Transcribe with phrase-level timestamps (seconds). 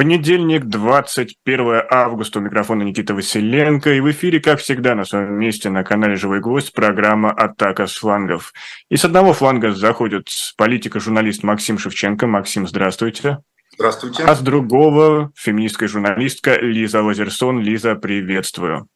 [0.00, 5.68] Понедельник, 21 августа, у микрофона Никита Василенко, и в эфире, как всегда, на своем месте
[5.68, 8.54] на канале «Живой гвоздь» программа «Атака с флангов».
[8.88, 12.26] И с одного фланга заходит политика-журналист Максим Шевченко.
[12.26, 13.40] Максим, здравствуйте.
[13.74, 14.22] Здравствуйте.
[14.24, 17.60] А с другого феминистская журналистка Лиза Лазерсон.
[17.60, 18.88] Лиза, приветствую.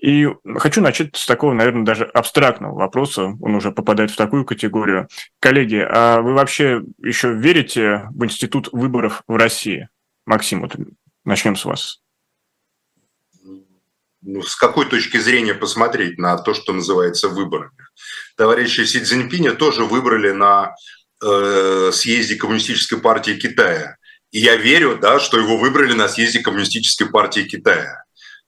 [0.00, 3.34] И хочу начать с такого, наверное, даже абстрактного вопроса.
[3.40, 5.08] Он уже попадает в такую категорию.
[5.40, 9.88] Коллеги, а вы вообще еще верите в институт выборов в России?
[10.28, 10.76] Максим, вот
[11.24, 12.02] начнем с вас.
[14.20, 17.72] Ну, с какой точки зрения посмотреть на то, что называется выборами?
[18.36, 20.74] Товарищи Си Цзиньпиня тоже выбрали на
[21.24, 23.96] э, съезде Коммунистической партии Китая.
[24.30, 28.04] И я верю, да, что его выбрали на съезде Коммунистической партии Китая.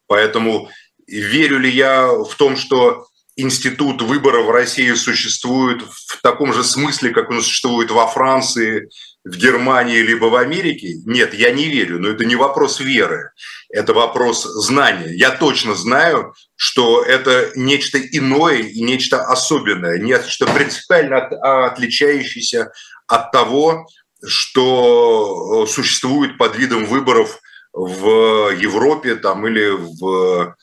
[0.07, 0.69] Поэтому
[1.07, 7.10] верю ли я в том, что институт выборов в России существует в таком же смысле,
[7.10, 8.91] как он существует во Франции,
[9.24, 10.95] в Германии либо в Америке?
[11.05, 13.33] Нет, я не верю, но это не вопрос веры,
[13.69, 15.12] это вопрос знания.
[15.15, 21.18] Я точно знаю, что это нечто иное и нечто особенное, нечто принципиально
[21.66, 22.73] отличающееся
[23.07, 23.87] от того,
[24.24, 27.41] что существует под видом выборов
[27.73, 30.54] в Европе там, или в,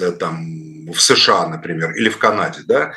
[0.00, 2.60] э, там, в США, например, или в Канаде.
[2.66, 2.94] Да?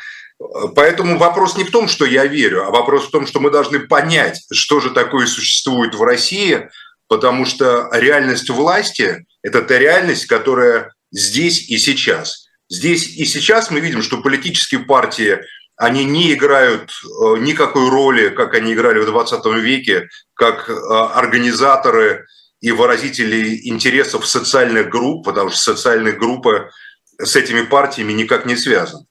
[0.76, 3.80] Поэтому вопрос не в том, что я верю, а вопрос в том, что мы должны
[3.80, 6.70] понять, что же такое существует в России,
[7.08, 12.48] потому что реальность власти– это та реальность, которая здесь и сейчас.
[12.70, 15.40] Здесь и сейчас мы видим, что политические партии,
[15.76, 22.28] они не играют э, никакой роли, как они играли в 20 веке, как э, организаторы
[22.62, 26.70] и выразители интересов социальных групп, потому что социальные группы
[27.18, 29.06] с этими партиями никак не связаны.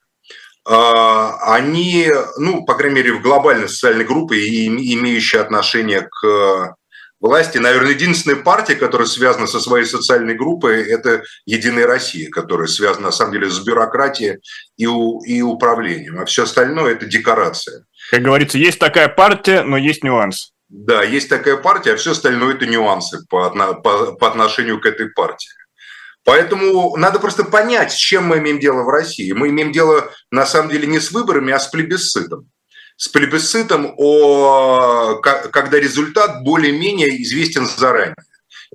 [0.70, 6.74] А, они, ну, по крайней мере, в глобальной социальной группе, имеющие отношение к э,
[7.20, 13.06] власти, наверное, единственная партия, которая связана со своей социальной группой, это «Единая Россия», которая связана,
[13.06, 14.40] на самом деле, с бюрократией
[14.76, 16.20] и, и управлением.
[16.20, 17.86] А все остальное– это декорация.
[18.10, 20.52] Как говорится, есть такая партия, но есть нюанс.
[20.68, 25.08] Да, есть такая партия, а все остальное– это нюансы по, по, по отношению к этой
[25.08, 25.48] партии.
[26.28, 29.32] Поэтому надо просто понять, с чем мы имеем дело в России.
[29.32, 32.50] Мы имеем дело, на самом деле, не с выборами, а с плебисцитом.
[32.98, 38.14] С плебисцитом, о, когда результат более-менее известен заранее.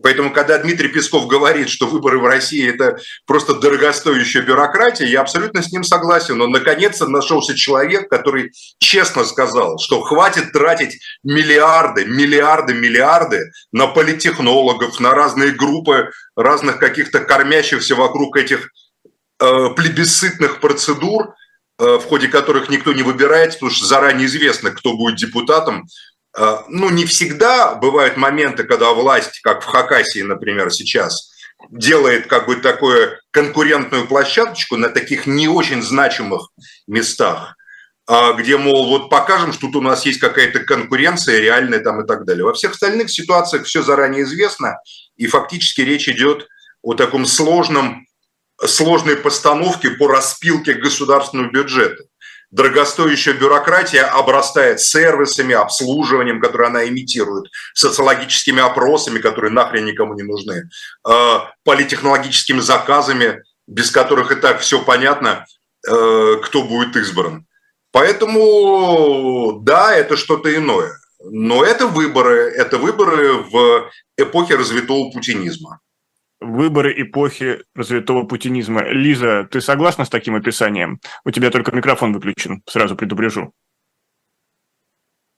[0.01, 5.61] Поэтому, когда Дмитрий Песков говорит, что выборы в России– это просто дорогостоящая бюрократия, я абсолютно
[5.61, 6.37] с ним согласен.
[6.37, 14.99] Но, наконец-то, нашелся человек, который честно сказал, что хватит тратить миллиарды, миллиарды, миллиарды на политтехнологов,
[14.99, 18.69] на разные группы разных каких-то кормящихся вокруг этих
[19.39, 21.35] э, плебисцитных процедур,
[21.79, 25.85] э, в ходе которых никто не выбирает, потому что заранее известно, кто будет депутатом,
[26.35, 31.31] ну, не всегда бывают моменты, когда власть, как в Хакасии, например, сейчас,
[31.69, 36.49] делает как бы такую конкурентную площадочку на таких не очень значимых
[36.87, 37.55] местах,
[38.05, 42.07] а где, мол, вот покажем, что тут у нас есть какая-то конкуренция реальная там и
[42.07, 42.43] так далее.
[42.43, 44.77] Во всех остальных ситуациях все заранее известно,
[45.15, 46.47] и фактически речь идет
[46.81, 48.05] о таком сложном,
[48.65, 52.03] сложной постановке по распилке государственного бюджета
[52.53, 60.69] дорогостоящая бюрократия обрастает сервисами, обслуживанием, которые она имитирует, социологическими опросами, которые нахрен никому не нужны,
[61.07, 65.45] э, политехнологическими заказами, без которых и так все понятно,
[65.87, 67.45] э, кто будет избран.
[67.91, 70.91] Поэтому, да, это что-то иное.
[71.25, 75.79] Но это выборы, это выборы в эпохе развитого путинизма
[76.43, 78.83] выборы эпохи развитого путинизма.
[78.83, 80.99] Лиза, ты согласна с таким описанием?
[81.25, 83.53] У тебя только микрофон выключен, сразу предупрежу.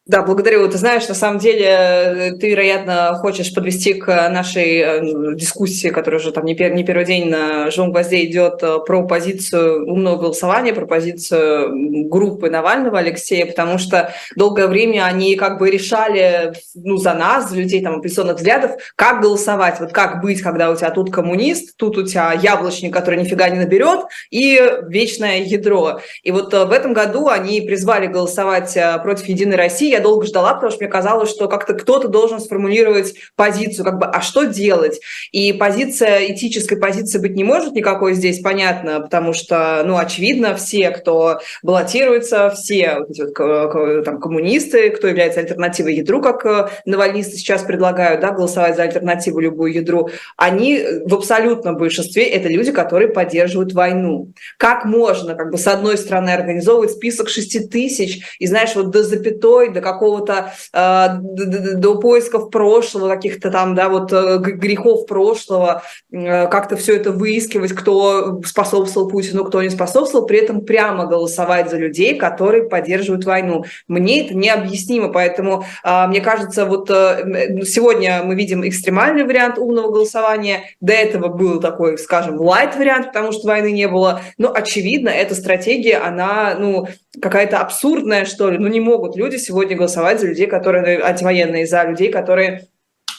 [0.08, 0.70] Да, благодарю.
[0.70, 5.02] Ты знаешь, на самом деле, э, ты, вероятно, хочешь подвести к нашей э,
[5.34, 9.08] дискуссии, которая уже там не, пер, не первый день на живом гвозде идет, э, про
[9.08, 15.72] позицию умного голосования, про позицию группы Навального Алексея, потому что долгое время они как бы
[15.72, 20.70] решали ну, за нас, за людей там определенных взглядов, как голосовать, вот как быть, когда
[20.70, 26.00] у тебя тут коммунист, тут у тебя яблочник, который нифига не наберет, и вечное ядро.
[26.22, 30.72] И вот в этом году они призвали голосовать против Единой России, я долго ждала, потому
[30.72, 35.00] что мне казалось, что как-то кто-то должен сформулировать позицию, как бы, а что делать?
[35.32, 40.92] И позиция, этической позиции быть не может никакой здесь, понятно, потому что, ну, очевидно, все,
[40.92, 47.38] кто баллотируется, все вот эти вот, там, коммунисты, кто является альтернативой ядру, как э, навальнисты
[47.38, 53.10] сейчас предлагают, да, голосовать за альтернативу любую ядру, они в абсолютном большинстве это люди, которые
[53.10, 54.32] поддерживают войну.
[54.58, 59.04] Как можно, как бы, с одной стороны, организовывать список 6 тысяч и, знаешь, вот до
[59.04, 66.48] запятой, до какого-то, э, до поисков прошлого, каких-то там, да, вот э, грехов прошлого, э,
[66.48, 71.78] как-то все это выискивать, кто способствовал Путину, кто не способствовал, при этом прямо голосовать за
[71.78, 73.64] людей, которые поддерживают войну.
[73.88, 80.64] Мне это необъяснимо, поэтому э, мне кажется, вот сегодня мы видим экстремальный вариант умного голосования,
[80.82, 85.98] до этого был такой, скажем, лайт-вариант, потому что войны не было, но очевидно, эта стратегия,
[85.98, 86.88] она, ну,
[87.22, 88.58] какая-то абсурдная, что ли.
[88.58, 92.75] Ну, не могут люди сегодня голосовать за людей, которые антивоенные, за людей, которые Э,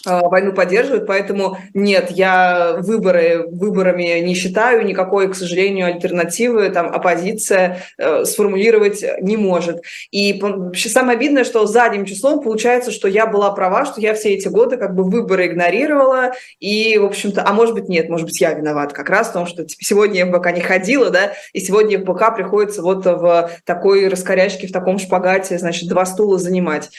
[0.07, 7.83] войну поддерживают, поэтому нет, я выборы выборами не считаю, никакой, к сожалению, альтернативы там оппозиция
[7.99, 9.83] э, сформулировать не может.
[10.11, 10.43] И
[10.75, 14.77] самое обидное, что задним числом получается, что я была права, что я все эти годы
[14.77, 18.93] как бы выборы игнорировала, и, в общем-то, а может быть нет, может быть я виноват
[18.93, 22.83] как раз в том, что типа, сегодня я не ходила, да, и сегодня в приходится
[22.83, 26.91] вот в такой раскорячке, в таком шпагате, значит, два стула занимать.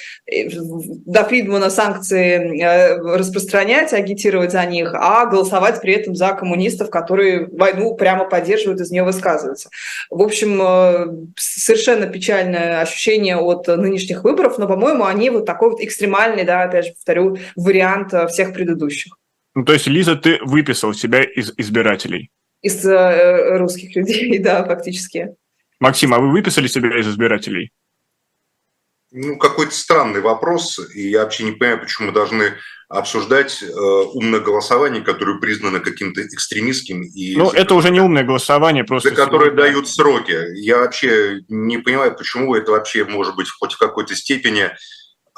[1.06, 7.48] До Фридмана санкции э, распространять, агитировать за них, а голосовать при этом за коммунистов, которые
[7.48, 9.70] войну прямо поддерживают, из нее высказываются.
[10.10, 15.82] В общем, э, совершенно печальное ощущение от нынешних выборов, но, по-моему, они вот такой вот
[15.82, 19.18] экстремальный, да, опять же повторю, вариант э, всех предыдущих.
[19.56, 22.30] Ну, то есть, Лиза, ты выписал себя из избирателей?
[22.62, 25.36] Из э, русских людей, да, фактически.
[25.80, 27.72] Максим, а вы выписали себя из избирателей?
[29.20, 32.54] Ну, какой-то странный вопрос, и я вообще не понимаю, почему мы должны
[32.90, 33.68] обсуждать э,
[34.14, 37.02] умное голосование, которое признано каким-то экстремистским.
[37.02, 39.10] И ну, это уже не умное голосование, просто...
[39.10, 40.38] За которое дают сроки.
[40.56, 44.72] Я вообще не понимаю, почему это вообще может быть хоть в какой-то степени э,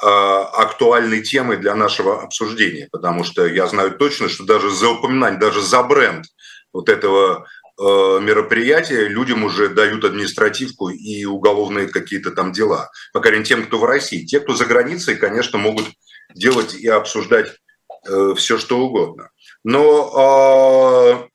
[0.02, 5.60] актуальной темой для нашего обсуждения, потому что я знаю точно, что даже за упоминание, даже
[5.60, 6.26] за бренд
[6.72, 7.48] вот этого
[7.80, 12.90] мероприятия людям уже дают административку и уголовные какие-то там дела.
[13.14, 14.26] По крайней мере, тем, кто в России.
[14.26, 15.86] Те, кто за границей, конечно, могут
[16.34, 17.56] делать и обсуждать
[18.06, 19.30] э, все, что угодно.
[19.64, 21.28] Но, э,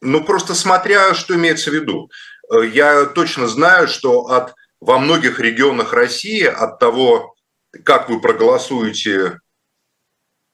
[0.00, 2.10] ну, просто смотря, что имеется в виду.
[2.50, 7.34] Э, я точно знаю, что от, во многих регионах России от того,
[7.84, 9.38] как вы проголосуете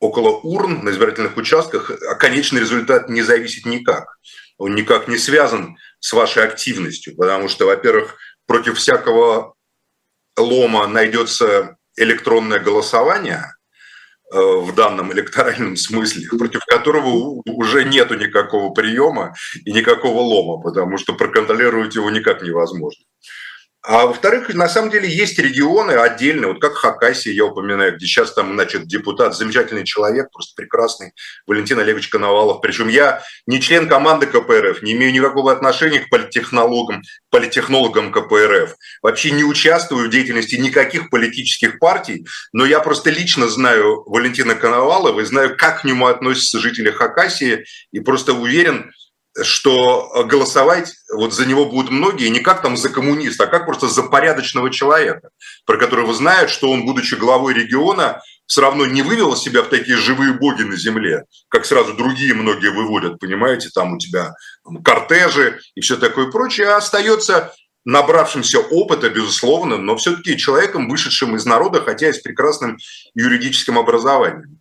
[0.00, 4.18] около урн на избирательных участках, конечный результат не зависит никак.
[4.58, 8.16] Он никак не связан с вашей активностью, потому что, во-первых,
[8.46, 9.54] против всякого
[10.36, 13.54] лома найдется электронное голосование
[14.32, 19.34] э, в данном электоральном смысле, против которого уже нету никакого приема
[19.64, 23.04] и никакого лома, потому что проконтролировать его никак невозможно.
[23.86, 28.32] А во-вторых, на самом деле есть регионы отдельные, вот как Хакасия, я упоминаю, где сейчас
[28.32, 31.12] там, значит, депутат, замечательный человек, просто прекрасный,
[31.46, 32.62] Валентин Олегович Коновалов.
[32.62, 38.74] Причем я не член команды КПРФ, не имею никакого отношения к политтехнологам, политтехнологам КПРФ.
[39.02, 45.20] Вообще не участвую в деятельности никаких политических партий, но я просто лично знаю Валентина Коновалова
[45.20, 48.92] и знаю, как к нему относятся жители Хакасии, и просто уверен,
[49.42, 53.88] что голосовать вот за него будут многие не как там за коммуниста, а как просто
[53.88, 55.30] за порядочного человека,
[55.66, 59.96] про которого знают, что он, будучи главой региона, все равно не вывел себя в такие
[59.96, 64.34] живые боги на земле, как сразу другие многие выводят, понимаете, там у тебя
[64.84, 67.52] кортежи и все такое прочее, а остается
[67.84, 72.78] набравшимся опыта, безусловно, но все-таки человеком, вышедшим из народа, хотя и с прекрасным
[73.14, 74.60] юридическим образованием.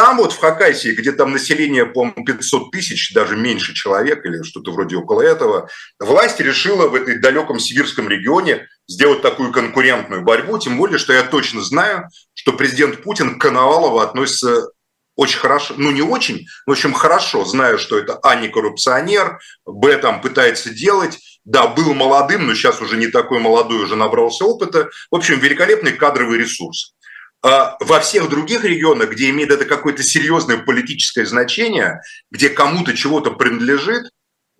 [0.00, 4.72] Там вот в Хакасии, где там население, по-моему, 500 тысяч, даже меньше человек или что-то
[4.72, 10.78] вроде около этого, власть решила в этой далеком сибирском регионе сделать такую конкурентную борьбу, тем
[10.78, 14.70] более, что я точно знаю, что президент Путин к Коновалову относится
[15.16, 19.38] очень хорошо, ну не очень, но в общем хорошо, знаю, что это А не коррупционер,
[19.66, 24.46] Б там пытается делать, да, был молодым, но сейчас уже не такой молодой, уже набрался
[24.46, 24.88] опыта.
[25.10, 26.94] В общем, великолепный кадровый ресурс.
[27.42, 33.30] А во всех других регионах, где имеет это какое-то серьезное политическое значение, где кому-то чего-то
[33.30, 34.10] принадлежит,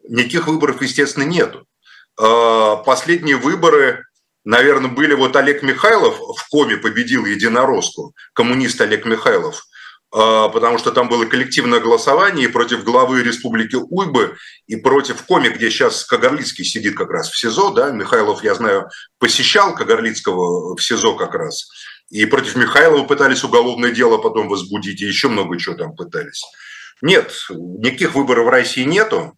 [0.09, 1.67] никаких выборов, естественно, нету.
[2.19, 4.05] А последние выборы,
[4.45, 9.63] наверное, были вот Олег Михайлов в Коме победил единороску, коммунист Олег Михайлов,
[10.13, 15.49] а, потому что там было коллективное голосование и против главы республики Уйбы, и против Коми,
[15.49, 20.83] где сейчас Кагарлицкий сидит как раз в СИЗО, да, Михайлов, я знаю, посещал Кагарлицкого в
[20.83, 21.69] СИЗО как раз,
[22.11, 26.43] и против Михайлова пытались уголовное дело потом возбудить, и еще много чего там пытались.
[27.01, 29.37] Нет, никаких выборов в России нету.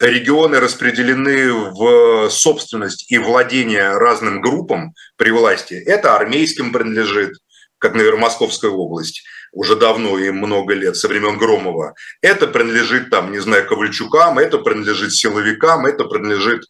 [0.00, 5.74] Регионы распределены в собственность и владение разным группам при власти.
[5.74, 7.34] Это армейским принадлежит,
[7.78, 11.94] как, наверное, Московская область уже давно и много лет, со времен Громова.
[12.20, 16.64] Это принадлежит, там, не знаю, Ковальчукам, это принадлежит силовикам, это принадлежит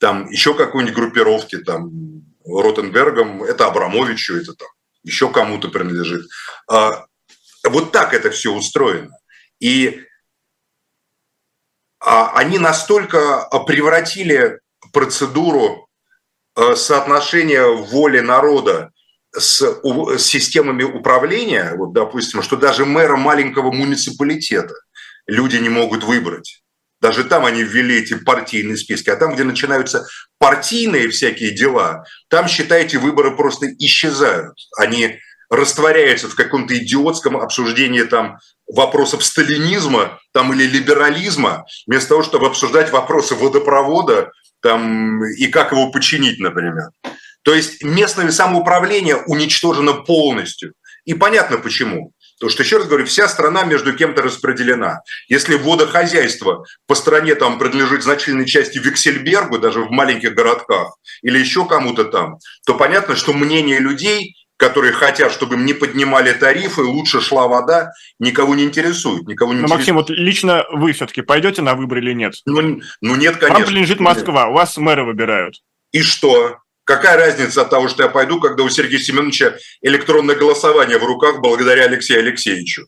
[0.00, 1.90] там еще какой-нибудь группировке, там,
[2.44, 4.68] Ротенбергом, это Абрамовичу, это там
[5.06, 6.26] еще кому-то принадлежит.
[6.70, 7.06] А,
[7.64, 9.16] вот так это все устроено.
[9.60, 10.04] И
[12.00, 14.60] а, они настолько превратили
[14.92, 15.88] процедуру
[16.74, 18.90] соотношения воли народа
[19.32, 19.78] с
[20.18, 24.74] системами управления, вот, допустим, что даже мэра маленького муниципалитета
[25.26, 26.62] люди не могут выбрать.
[27.06, 29.10] Даже там они ввели эти партийные списки.
[29.10, 30.08] А там, где начинаются
[30.40, 34.58] партийные всякие дела, там, считайте, выборы просто исчезают.
[34.76, 42.48] Они растворяются в каком-то идиотском обсуждении там вопросов сталинизма там, или либерализма, вместо того, чтобы
[42.48, 46.88] обсуждать вопросы водопровода там, и как его починить, например.
[47.42, 50.72] То есть местное самоуправление уничтожено полностью.
[51.04, 52.10] И понятно почему.
[52.38, 55.00] Потому что, еще раз говорю, вся страна между кем-то распределена.
[55.28, 61.66] Если водохозяйство по стране там принадлежит значительной части Виксельбергу, даже в маленьких городках, или еще
[61.66, 67.20] кому-то там, то понятно, что мнение людей, которые хотят, чтобы им не поднимали тарифы, лучше
[67.20, 69.26] шла вода, никого не интересует.
[69.26, 69.78] Никого не Но, интересует.
[69.78, 72.34] Максим, вот лично вы все-таки пойдете на выборы или нет?
[72.44, 73.54] Ну, ну нет, конечно.
[73.54, 75.62] Вам принадлежит Москва, у вас мэра выбирают.
[75.92, 76.58] И что?
[76.86, 81.40] Какая разница от того, что я пойду, когда у Сергея Семеновича электронное голосование в руках
[81.40, 82.86] благодаря Алексею Алексеевичу?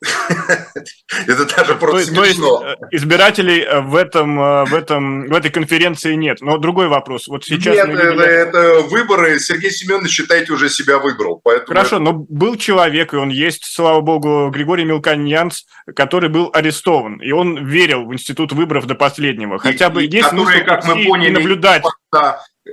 [1.26, 2.58] Это даже просто то, смешно.
[2.58, 6.40] То есть э, избирателей э, в, этом, э, в, этом, в этой конференции нет.
[6.40, 7.28] Но другой вопрос.
[7.28, 8.24] Вот сейчас нет, видели...
[8.24, 9.38] это выборы.
[9.38, 11.40] Сергей Семенович, считайте, уже себя выиграл.
[11.44, 12.04] Поэтому Хорошо, это...
[12.04, 17.20] но был человек, и он есть, слава богу, Григорий Мелконьянц, который был арестован.
[17.20, 19.58] И он верил в институт выборов до последнего.
[19.58, 21.84] Хотя и, бы есть которые, как мы поняли, наблюдать.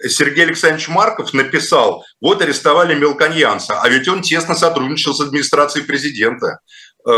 [0.08, 6.60] Сергей Александрович Марков написал, вот арестовали Мелконьянца, а ведь он тесно сотрудничал с администрацией президента,
[7.08, 7.12] э,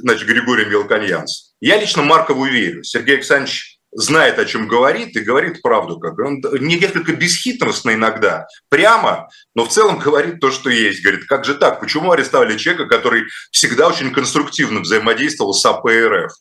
[0.00, 1.52] значит, Григорий Мелконьянц.
[1.60, 2.82] Я лично Маркову верю.
[2.82, 5.98] Сергей Александрович знает, о чем говорит, и говорит правду.
[5.98, 11.02] Как он не несколько бесхитростно иногда, прямо, но в целом говорит то, что есть.
[11.02, 11.80] Говорит, как же так?
[11.80, 16.32] Почему арестовали человека, который всегда очень конструктивно взаимодействовал с АП РФ?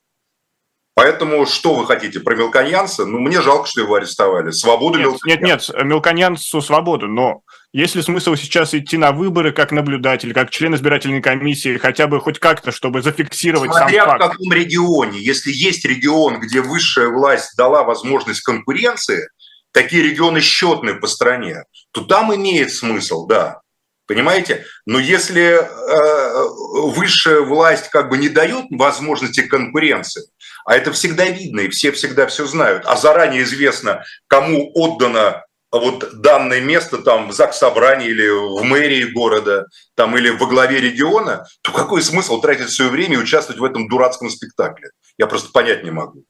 [0.94, 3.06] Поэтому что вы хотите про Мелконьянца?
[3.06, 4.52] Ну, мне жалко, что его арестовали.
[4.52, 5.74] Свободу нет, Мелконьянца.
[5.74, 10.50] Нет, нет, Мелконьянцу свободу, но есть ли смысл сейчас идти на выборы как наблюдатель, как
[10.50, 14.24] член избирательной комиссии, хотя бы хоть как-то, чтобы зафиксировать Смотря сам факт?
[14.26, 15.20] в каком регионе.
[15.22, 19.30] Если есть регион, где высшая власть дала возможность конкуренции,
[19.72, 23.62] такие регионы счетные по стране, то там имеет смысл, да.
[24.08, 24.66] Понимаете?
[24.86, 26.50] Но если э,
[26.94, 30.24] высшая власть как бы не дает возможности конкуренции,
[30.66, 36.22] а это всегда видно, и все всегда все знают, а заранее известно, кому отдано вот
[36.22, 41.46] данное место там в ЗАГС собрании или в мэрии города, там или во главе региона,
[41.62, 44.90] то какой смысл тратить свое время и участвовать в этом дурацком спектакле?
[45.18, 46.26] Я просто понять не могу.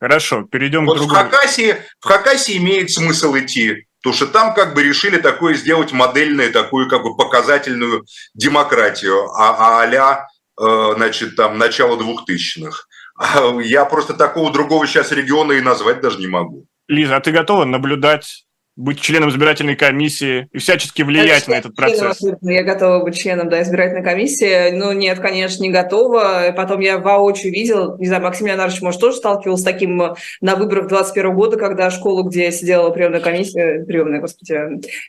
[0.00, 1.20] Хорошо, перейдем вот к другому.
[1.20, 5.92] В Хакасии, в Хакасии имеет смысл идти, Потому что там как бы решили такое сделать
[5.92, 12.88] модельную, такую как бы показательную демократию, а, а а значит, там, начало двухтысячных.
[13.16, 16.66] А я просто такого другого сейчас региона и назвать даже не могу.
[16.88, 18.44] Лиза, а ты готова наблюдать
[18.76, 22.20] быть членом избирательной комиссии и всячески влиять на этот процесс?
[22.40, 24.70] Я готова быть членом да, избирательной комиссии.
[24.70, 26.52] Ну, нет, конечно, не готова.
[26.56, 30.56] Потом я воочию видела, не знаю, Максим Леонардович, может, тоже сталкивался с таким э, на
[30.56, 34.58] выборах 21 года, когда школу, где сидела приемная комиссия, приемная, господи,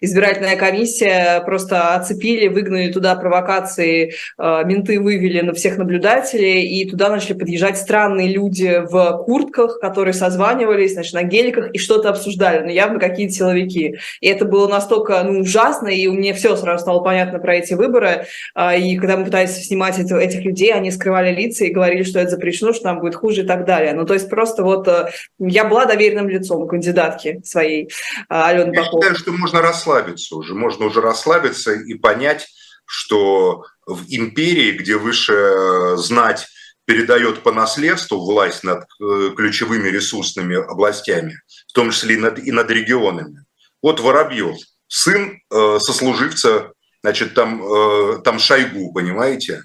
[0.01, 7.09] избирательная комиссия, просто оцепили, выгнали туда провокации, э, менты вывели на всех наблюдателей, и туда
[7.09, 12.63] начали подъезжать странные люди в куртках, которые созванивались, значит, на геликах и что-то обсуждали.
[12.65, 13.97] Но явно какие-то силовики.
[14.21, 18.27] И это было настолько ну, ужасно, и мне все сразу стало понятно про эти выборы.
[18.55, 22.31] А, и когда мы пытались снимать этих людей, они скрывали лица и говорили, что это
[22.31, 23.93] запрещено, что нам будет хуже и так далее.
[23.93, 27.89] Ну, то есть просто вот э, я была доверенным лицом кандидатки своей
[28.29, 30.53] а, Алены Я считаю, что можно расслабиться уже.
[30.53, 32.47] Можно уже расслабиться и понять,
[32.85, 36.47] что в империи, где выше э, знать
[36.85, 42.51] передает по наследству власть над э, ключевыми ресурсными областями, в том числе и над, и
[42.51, 43.45] над регионами.
[43.81, 49.63] Вот Воробьев, сын э, сослуживца, значит, там, э, там Шойгу, понимаете?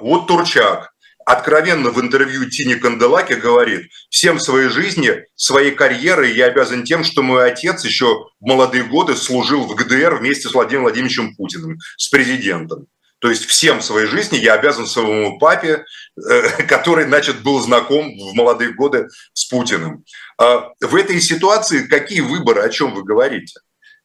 [0.00, 0.94] Вот Турчак,
[1.26, 7.22] откровенно в интервью Тине Канделаке говорит, всем своей жизни, своей карьерой я обязан тем, что
[7.22, 8.06] мой отец еще
[8.40, 12.86] в молодые годы служил в ГДР вместе с Владимиром Владимировичем Путиным, с президентом.
[13.20, 15.84] То есть всем в своей жизни я обязан своему папе,
[16.16, 20.04] э, который, значит, был знаком в молодые годы с Путиным.
[20.40, 23.60] А в этой ситуации какие выборы, о чем вы говорите?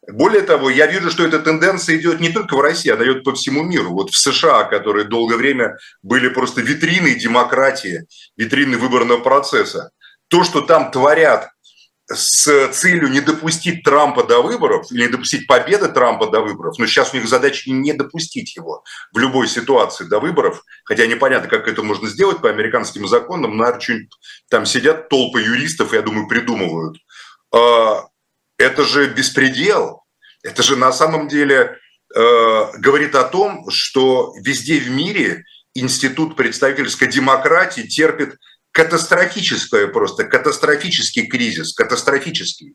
[0.08, 3.34] Более того, я вижу, что эта тенденция идет не только в России, она идет по
[3.34, 3.92] всему миру.
[3.92, 8.06] Вот в США, которые долгое время были просто витриной демократии,
[8.36, 9.92] витриной выборного процесса.
[10.28, 11.53] То, что там творят
[12.12, 16.86] с целью не допустить Трампа до выборов или не допустить победы Трампа до выборов, но
[16.86, 18.84] сейчас у них задача не допустить его
[19.14, 23.82] в любой ситуации до выборов, хотя непонятно, как это можно сделать по американским законам, наверное,
[23.82, 24.12] что-нибудь
[24.50, 26.98] там сидят толпы юристов, я думаю, придумывают.
[27.54, 28.08] А,
[28.58, 30.04] это же беспредел,
[30.44, 31.78] это же на самом деле
[32.14, 38.38] э, говорит о том, что везде в мире институт представительской демократии терпит
[38.74, 42.74] катастрофическое просто, катастрофический кризис, катастрофический.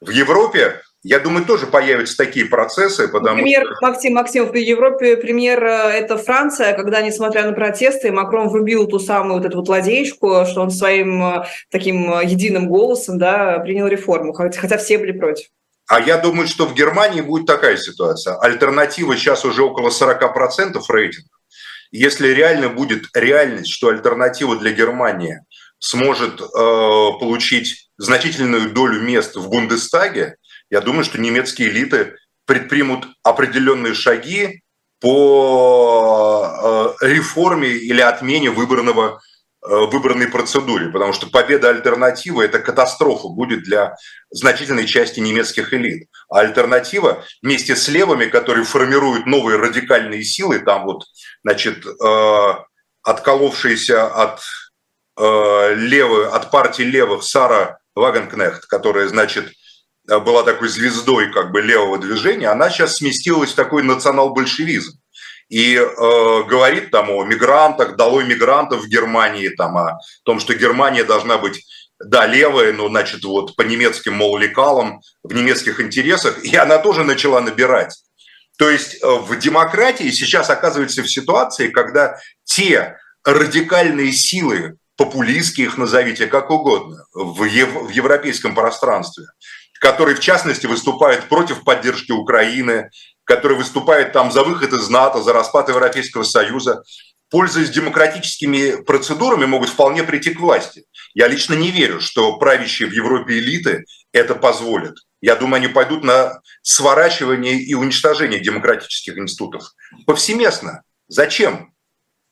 [0.00, 3.86] В Европе, я думаю, тоже появятся такие процессы, потому пример, что...
[3.86, 8.98] Максим, Максим, в Европе пример э,– это Франция, когда, несмотря на протесты, Макрон врубил ту
[8.98, 13.88] самую вот эту вот ладеечку, что он своим э, таким э, единым голосом да, принял
[13.88, 15.48] реформу, хотя все были против.
[15.86, 18.36] А я думаю, что в Германии будет такая ситуация.
[18.36, 21.28] Альтернатива сейчас уже около 40% рейтинга.
[21.90, 25.40] Если реально будет реальность, что альтернатива для Германии
[25.78, 30.36] сможет э, получить значительную долю мест в Бундестаге,
[30.70, 32.16] я думаю, что немецкие элиты
[32.46, 34.62] предпримут определенные шаги
[35.00, 39.20] по э, реформе или отмене выбранного
[39.62, 43.94] выбранной процедуре, потому что победа альтернативы– это катастрофа будет для
[44.30, 46.08] значительной части немецких элит.
[46.30, 51.04] А альтернатива вместе с левыми, которые формируют новые радикальные силы, там вот,
[51.44, 52.54] значит, э,
[53.02, 54.40] отколовшиеся от
[55.18, 59.52] э, левы, от партии левых Сара Вагенкнехт, которая, значит,
[60.06, 64.99] была такой звездой как бы левого движения, она сейчас сместилась в такой национал-большевизм
[65.50, 65.84] и э,
[66.44, 71.66] говорит там о мигрантах, долой мигрантов в Германии, там, о том, что Германия должна быть
[71.98, 77.04] да, левая, но, значит, вот по немецким, мол, лекалам, в немецких интересах, и она тоже
[77.04, 77.94] начала набирать.
[78.58, 85.78] То есть э, в демократии сейчас оказывается в ситуации, когда те радикальные силы, популистские их
[85.78, 89.24] назовите как угодно, в, ев, в европейском пространстве,
[89.80, 92.90] которые, в частности, выступают против поддержки Украины,
[93.30, 96.82] который выступает там за выход из НАТО, за распад Европейского Союза,
[97.30, 100.82] пользуясь демократическими процедурами, могут вполне прийти к власти.
[101.14, 104.96] Я лично не верю, что правящие в Европе элиты это позволят.
[105.20, 109.62] Я думаю, они пойдут на сворачивание и уничтожение демократических институтов
[110.06, 110.82] повсеместно.
[111.06, 111.72] Зачем?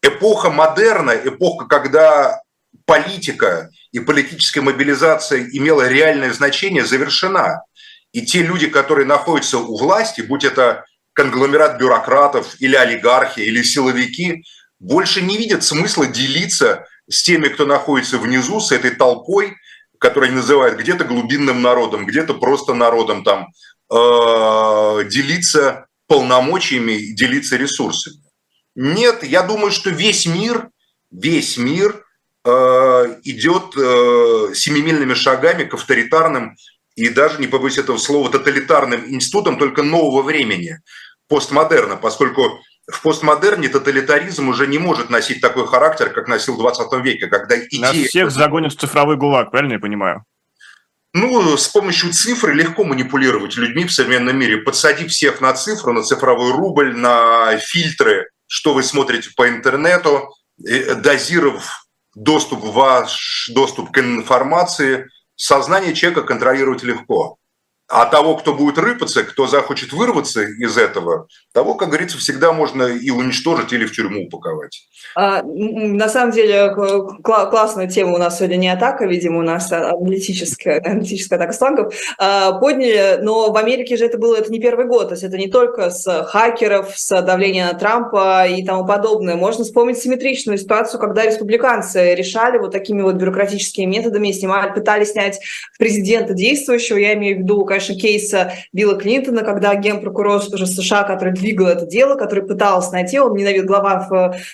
[0.03, 2.41] Эпоха модерна, эпоха, когда
[2.87, 7.63] политика и политическая мобилизация имела реальное значение, завершена.
[8.11, 10.85] И те люди, которые находятся у власти, будь это
[11.19, 14.45] конгломерат бюрократов или олигархи или силовики,
[14.79, 19.57] больше не видят смысла делиться с теми, кто находится внизу, с этой толпой,
[19.99, 23.49] которую называют где-то глубинным народом, где-то просто народом, там,
[23.91, 28.23] э, делиться полномочиями, делиться ресурсами.
[28.77, 30.69] Нет, я думаю, что весь мир,
[31.11, 32.05] весь мир
[32.45, 32.51] э,
[33.25, 36.55] идет э, семимильными шагами к авторитарным
[36.99, 40.81] и даже, не побоюсь этого слова, тоталитарным институтом только нового времени,
[41.29, 42.61] постмодерна, поскольку
[42.91, 47.59] в постмодерне тоталитаризм уже не может носить такой характер, как носил в 20 веке, когда
[47.59, 47.83] идея...
[47.83, 50.25] Нас всех загонят в цифровой гулаг, правильно я понимаю?
[51.13, 54.59] Ну, с помощью цифры легко манипулировать людьми в современном мире.
[54.59, 61.87] Подсадив всех на цифру, на цифровой рубль, на фильтры, что вы смотрите по интернету, дозировав
[62.15, 65.07] доступ ваш доступ к информации–
[65.39, 67.39] сознание человека контролировать легко.
[67.91, 72.83] А того, кто будет рыпаться, кто захочет вырваться из этого, того, как говорится, всегда можно
[72.83, 74.87] и уничтожить или в тюрьму упаковать.
[75.17, 76.75] А, на самом деле,
[77.23, 82.53] классная тема у нас сегодня не атака, видимо, у нас аналитическая, аналитическая атака слангов, а,
[82.53, 85.49] подняли, но в Америке же это было это не первый год, то есть это не
[85.49, 89.37] только с хакеров, с давления на Трампа и тому подобное.
[89.37, 95.41] Можно вспомнить симметричную ситуацию, когда республиканцы решали вот такими вот бюрократическими методами, снимали, пытались снять
[95.79, 101.33] президента действующего, я имею в виду, конечно, кейса Билла Клинтона, когда генпрокурор уже США, который
[101.33, 104.09] двигал это дело, который пытался найти, он ненавидел глава,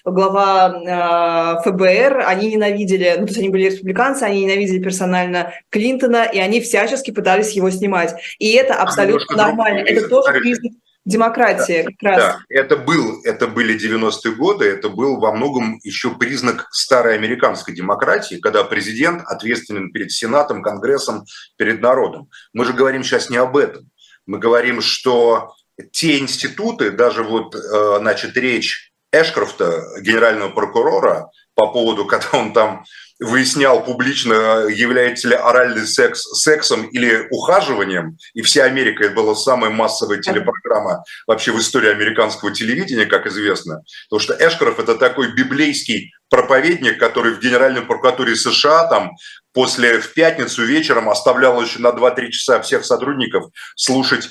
[0.05, 6.25] глава э, ФБР, они ненавидели, ну, то есть они были республиканцы, они ненавидели персонально Клинтона,
[6.25, 8.15] и они всячески пытались его снимать.
[8.39, 9.81] И это абсолютно а нормально.
[9.81, 10.73] Это тоже признак
[11.05, 12.19] демократии да, как раз.
[12.19, 17.75] Да, это, был, это были 90-е годы, это был во многом еще признак старой американской
[17.75, 21.25] демократии, когда президент ответственен перед Сенатом, Конгрессом,
[21.57, 22.29] перед народом.
[22.53, 23.91] Мы же говорим сейчас не об этом.
[24.27, 25.55] Мы говорим, что
[25.91, 32.85] те институты, даже вот, э, значит, речь Эшкрофта, генерального прокурора, по поводу, когда он там
[33.21, 39.71] выяснял публично, является ли оральный секс сексом или ухаживанием, и вся Америка, это была самая
[39.71, 46.13] массовая телепрограмма вообще в истории американского телевидения, как известно, потому что Эшкаров это такой библейский
[46.29, 49.13] проповедник, который в Генеральной прокуратуре США там
[49.53, 53.45] после в пятницу вечером оставлял еще на 2-3 часа всех сотрудников
[53.77, 54.29] слушать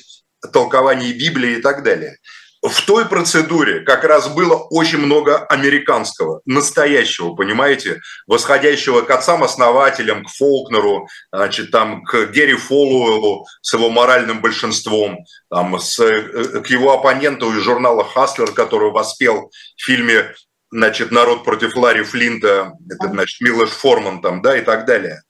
[0.51, 2.17] толкование Библии и так далее
[2.63, 10.29] в той процедуре как раз было очень много американского, настоящего, понимаете, восходящего к отцам-основателям, к
[10.29, 16.93] Фолкнеру, значит, там, к Герри Фолуэлу с его моральным большинством, там, с, э, к его
[16.93, 20.33] оппоненту из журнала «Хаслер», который воспел в фильме
[20.71, 25.21] значит, «Народ против Ларри Флинта», это, значит, Милош Форман там, да, и так далее.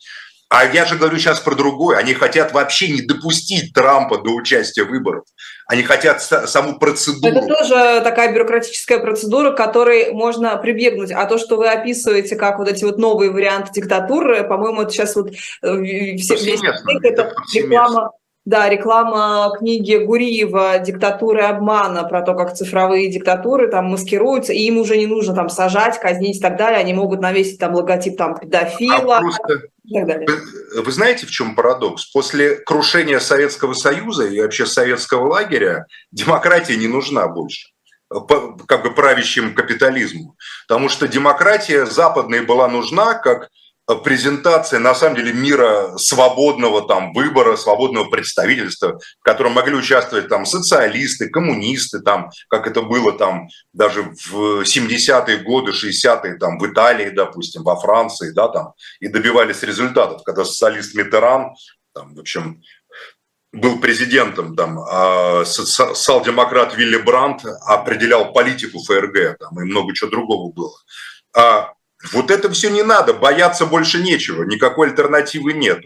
[0.54, 1.98] А я же говорю сейчас про другое.
[1.98, 5.24] Они хотят вообще не допустить Трампа до участия в выборах.
[5.66, 7.36] Они хотят саму процедуру.
[7.36, 11.12] Это тоже такая бюрократическая процедура, к которой можно прибегнуть.
[11.12, 15.16] А то, что вы описываете, как вот эти вот новые варианты диктатуры, по-моему, это сейчас
[15.16, 15.36] вот э,
[16.18, 18.12] все, весь это, это реклама
[18.46, 24.80] да, реклама книги Гуриева «Диктатуры обмана» про то, как цифровые диктатуры там маскируются, и им
[24.80, 28.38] уже не нужно там сажать, казнить и так далее, они могут навесить там логотип там
[28.38, 29.18] педофила.
[29.18, 29.62] А просто...
[29.86, 30.28] и так далее.
[30.28, 32.12] Вы, вы знаете, в чем парадокс?
[32.12, 37.70] После крушения Советского Союза и вообще советского лагеря демократия не нужна больше
[38.68, 40.36] как бы правящим капитализму.
[40.68, 43.50] Потому что демократия западная была нужна как
[44.04, 50.46] презентация, на самом деле, мира свободного там выбора, свободного представительства, в котором могли участвовать там
[50.46, 57.10] социалисты, коммунисты, там, как это было там даже в 70-е годы, 60-е, там, в Италии,
[57.10, 61.54] допустим, во Франции, да, там, и добивались результатов, когда социалист Митеран,
[61.94, 62.62] там, в общем,
[63.52, 70.52] был президентом, там, а социал-демократ Вилли Брандт определял политику ФРГ, там, и много чего другого
[70.52, 70.74] было.
[71.36, 71.74] А
[72.12, 75.80] вот это все не надо, бояться больше нечего, никакой альтернативы нет.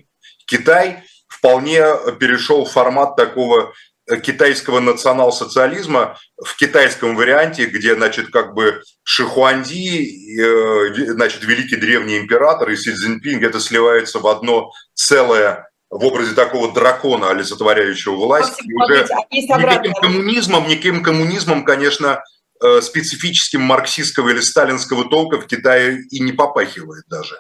[0.46, 1.84] Китай вполне
[2.20, 3.74] перешел в формат такого
[4.10, 12.18] э, китайского национал-социализма в китайском варианте, где, значит, как бы Шихуанди, э, значит, великий древний
[12.18, 18.62] император и Си Цзиньпинг, это сливается в одно целое в образе такого дракона, олицетворяющего власть.
[18.64, 22.24] И уже а никаким коммунизмом, никаким коммунизмом, конечно,
[22.82, 27.39] специфическим марксистского или сталинского толка в Китае и не попахивает даже.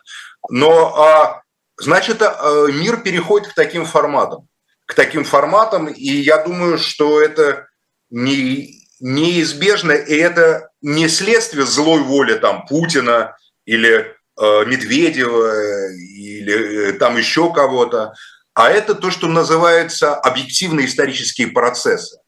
[0.49, 1.41] Но, а,
[1.77, 4.47] значит, э, мир переходит к таким форматам.
[4.85, 7.67] К таким форматам, и я думаю, что это
[8.09, 16.93] не, неизбежно, и это не следствие злой воли там, Путина или э, Медведева или э,
[16.93, 18.13] там еще кого-то,
[18.53, 22.19] а это то, что называется объективные исторические процессы.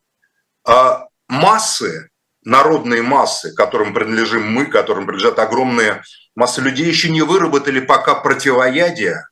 [0.68, 2.09] А массы
[2.50, 6.02] народные массы, которым принадлежим мы, которым принадлежат огромные
[6.36, 9.30] массы людей, еще не выработали пока противоядия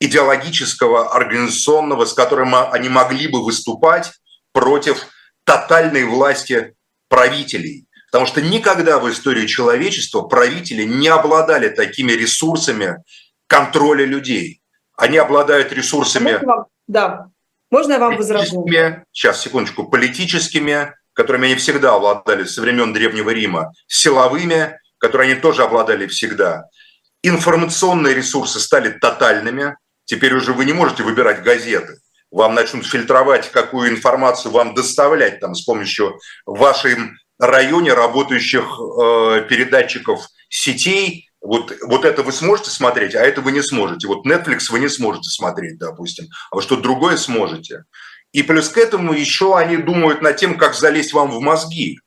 [0.00, 4.12] идеологического, организационного, с которым они могли бы выступать
[4.52, 5.06] против
[5.44, 6.74] тотальной власти
[7.08, 7.86] правителей.
[8.10, 12.96] Потому что никогда в истории человечества правители не обладали такими ресурсами
[13.46, 14.60] контроля людей.
[14.96, 16.40] Они обладают ресурсами...
[16.88, 17.28] Да,
[17.70, 18.66] можно я вам возражу?
[19.12, 19.84] Сейчас, секундочку.
[19.84, 26.64] Политическими, которыми они всегда обладали со времен Древнего Рима, силовыми, которые они тоже обладали всегда.
[27.22, 29.76] Информационные ресурсы стали тотальными.
[30.04, 32.00] Теперь уже вы не можете выбирать газеты.
[32.30, 36.58] Вам начнут фильтровать, какую информацию вам доставлять там, с помощью в
[37.38, 41.28] районе работающих э, передатчиков сетей.
[41.40, 44.06] Вот, вот это вы сможете смотреть, а это вы не сможете.
[44.06, 47.84] Вот Netflix вы не сможете смотреть, допустим, а вот что-то другое сможете.
[48.32, 52.00] И плюс к этому еще они думают над тем, как залезть вам в мозги.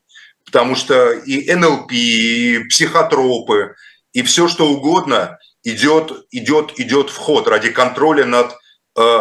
[0.45, 3.75] Потому что и НЛП, и психотропы,
[4.13, 8.55] и все что угодно идет, идет, идет в ход ради контроля над
[8.97, 9.19] э,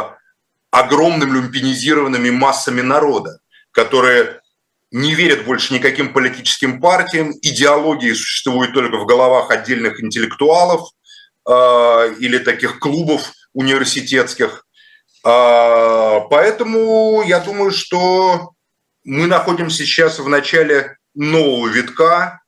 [0.70, 3.38] огромными люмпинизированными массами народа,
[3.70, 4.40] которые
[4.90, 10.88] не верят больше никаким политическим партиям, идеологии существуют только в головах отдельных интеллектуалов
[11.48, 14.63] э, или таких клубов университетских,
[15.24, 18.52] поэтому я думаю, что
[19.04, 22.42] мы находимся сейчас в начале нового витка,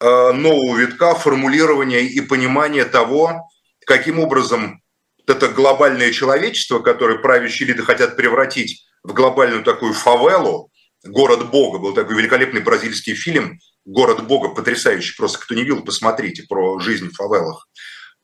[0.00, 3.48] а, нового витка формулирования и понимания того,
[3.86, 4.82] каким образом
[5.26, 10.70] это глобальное человечество, которое правящие элиты хотят превратить в глобальную такую фавелу,
[11.04, 16.44] город Бога, был такой великолепный бразильский фильм «Город Бога», потрясающий, просто кто не видел, посмотрите
[16.48, 17.68] про жизнь в фавелах,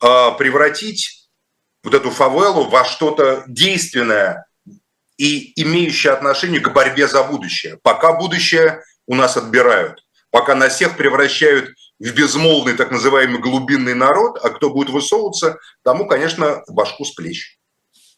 [0.01, 1.24] а, превратить
[1.85, 4.47] вот эту фавелу во что-то действенное
[5.17, 7.77] и имеющее отношение к борьбе за будущее.
[7.83, 11.69] Пока будущее у нас отбирают, пока нас всех превращают
[11.99, 17.57] в безмолвный так называемый глубинный народ, а кто будет высовываться, тому, конечно, башку с плеч.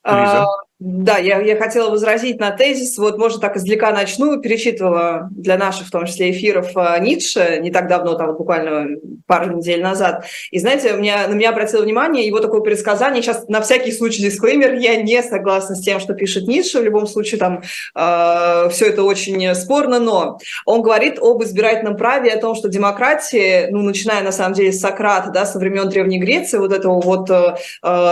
[0.04, 0.48] Лиза.
[0.80, 5.88] Да, я, я хотела возразить на тезис, вот, может, так издалека начну, перечитывала для наших,
[5.88, 8.90] в том числе, эфиров а, Ницше не так давно, там, буквально
[9.26, 13.62] пару недель назад, и, знаете, меня, на меня обратило внимание его такое предсказание, сейчас на
[13.62, 17.58] всякий случай дисклеймер, я не согласна с тем, что пишет Ницше, в любом случае там
[17.58, 17.62] э,
[17.96, 20.38] а, все это очень спорно, но
[20.68, 24.80] он говорит об избирательном праве, о том, что демократия, ну, начиная, на самом деле, с
[24.80, 27.56] Сократа, да, со времен Древней Греции, вот этого вот э,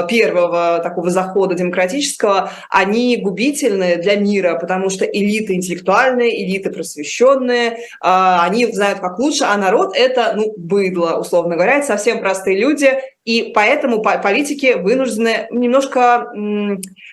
[0.10, 8.44] первого такого захода демократического, они губительны для мира, потому что элиты интеллектуальные, элиты просвещенные, а,
[8.46, 12.98] они знают как лучше, а народ это, ну, быдло, условно говоря, это совсем простые люди,
[13.26, 16.32] и поэтому политики вынуждены немножко,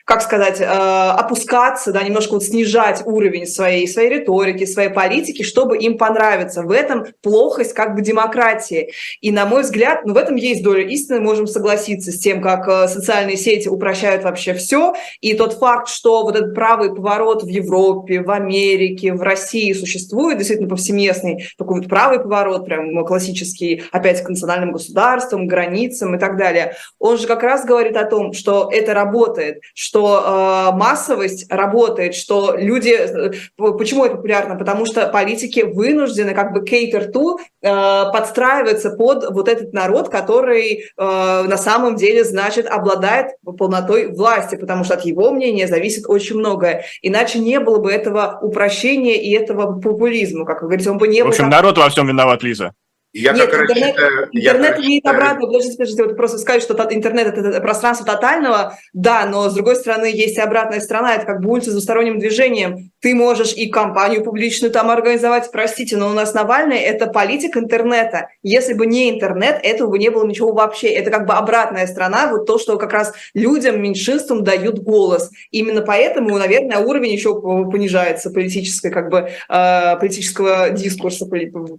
[0.04, 5.78] как сказать, э, опускаться, да, немножко вот снижать уровень своей, своей риторики, своей политики, чтобы
[5.78, 6.62] им понравиться.
[6.62, 8.92] В этом плохость как бы демократии.
[9.22, 12.68] И, на мой взгляд, ну, в этом есть доля истины, можем согласиться с тем, как
[12.68, 14.92] э, социальные сети упрощают вообще все.
[15.22, 20.36] И тот факт, что вот этот правый поворот в Европе, в Америке, в России существует,
[20.36, 26.36] действительно повсеместный такой вот правый поворот, прям классический, опять к национальным государствам, границам, и так
[26.36, 26.74] далее.
[26.98, 32.54] Он же как раз говорит о том, что это работает, что э, массовость работает, что
[32.56, 32.90] люди...
[32.90, 34.56] Э, почему это популярно?
[34.56, 40.80] Потому что политики вынуждены как бы cater to, э, подстраиваться под вот этот народ, который
[40.80, 46.36] э, на самом деле, значит, обладает полнотой власти, потому что от его мнения зависит очень
[46.36, 46.84] многое.
[47.02, 51.22] Иначе не было бы этого упрощения и этого популизма, как вы говорите, он бы не
[51.22, 51.30] был...
[51.30, 52.72] В общем, народ во всем виноват, Лиза.
[53.12, 56.74] Я Нет, как интернет, считаю, интернет я имеет обратно, подождите, подождите, вот просто сказать, что
[56.90, 61.40] интернет– это пространство тотального, да, но с другой стороны есть и обратная сторона, это как
[61.40, 62.90] бы улица с двусторонним движением.
[63.00, 68.28] Ты можешь и компанию публичную там организовать, простите, но у нас Навальный– это политик интернета.
[68.42, 70.88] Если бы не интернет, этого бы не было ничего вообще.
[70.88, 75.30] Это как бы обратная сторона, вот то, что как раз людям, меньшинствам дают голос.
[75.50, 81.26] Именно поэтому, наверное, уровень еще понижается политической, как бы, э, политического дискурса,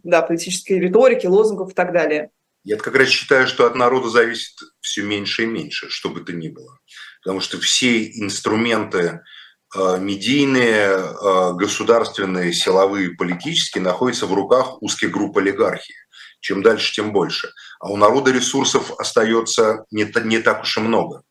[0.03, 2.29] да, политической риторики, риторики, лозунгов и так далее.
[2.63, 6.31] Я как раз считаю, что от народа зависит все меньше и меньше, что бы то
[6.33, 6.77] ни было.
[7.21, 9.21] Потому что все инструменты
[9.75, 15.95] э, медийные, э, государственные, силовые, политические находятся в руках узких групп олигархии.
[16.39, 17.51] Чем дальше, тем больше.
[17.79, 21.23] А у народа ресурсов остается не, не так уж и много.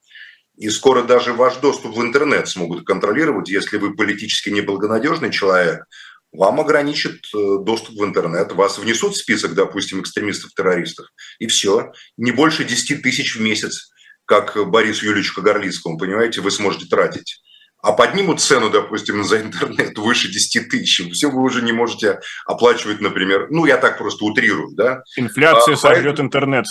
[0.58, 5.86] И скоро даже ваш доступ в интернет смогут контролировать, если вы политически неблагонадежный человек,
[6.32, 11.06] вам ограничат э, доступ в интернет, вас внесут в список, допустим, экстремистов-террористов,
[11.38, 11.92] и все.
[12.16, 13.90] Не больше 10 тысяч в месяц,
[14.24, 17.42] как Борису Юльевичу Горлицкому, понимаете, вы сможете тратить.
[17.82, 23.00] А поднимут цену, допустим, за интернет выше 10 тысяч, все вы уже не можете оплачивать,
[23.00, 25.02] например, ну, я так просто утрирую, да.
[25.16, 26.66] Инфляция а, сожрет интернет.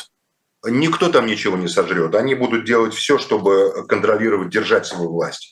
[0.63, 2.15] Никто там ничего не сожрет.
[2.15, 5.52] Они будут делать все, чтобы контролировать, держать свою власть.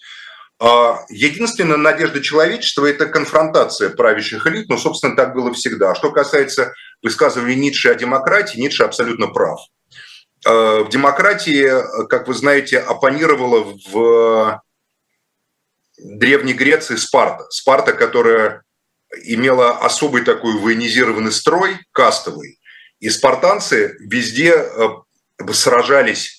[0.62, 5.96] А единственная надежда человечества– это конфронтация правящих элит, но, собственно, так было всегда.
[5.96, 9.60] Что касается высказывания Ницше о демократии, Ницше абсолютно прав.
[10.46, 11.72] А, в демократии,
[12.08, 14.62] как вы знаете, оппонировала в
[15.98, 17.46] Древней Греции Спарта.
[17.50, 18.64] Спарта, которая
[19.24, 22.60] имела особый такой военизированный строй, кастовый.
[23.00, 24.90] И спартанцы везде э,
[25.54, 26.39] сражались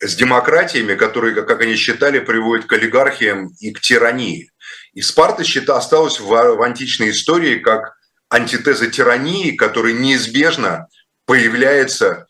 [0.00, 4.50] с демократиями, которые, как они считали, приводят к олигархиям и к тирании.
[4.92, 7.96] И Спарта счета осталась в, в античной истории как
[8.28, 10.88] антитеза тирании, которая неизбежно
[11.26, 12.26] появляется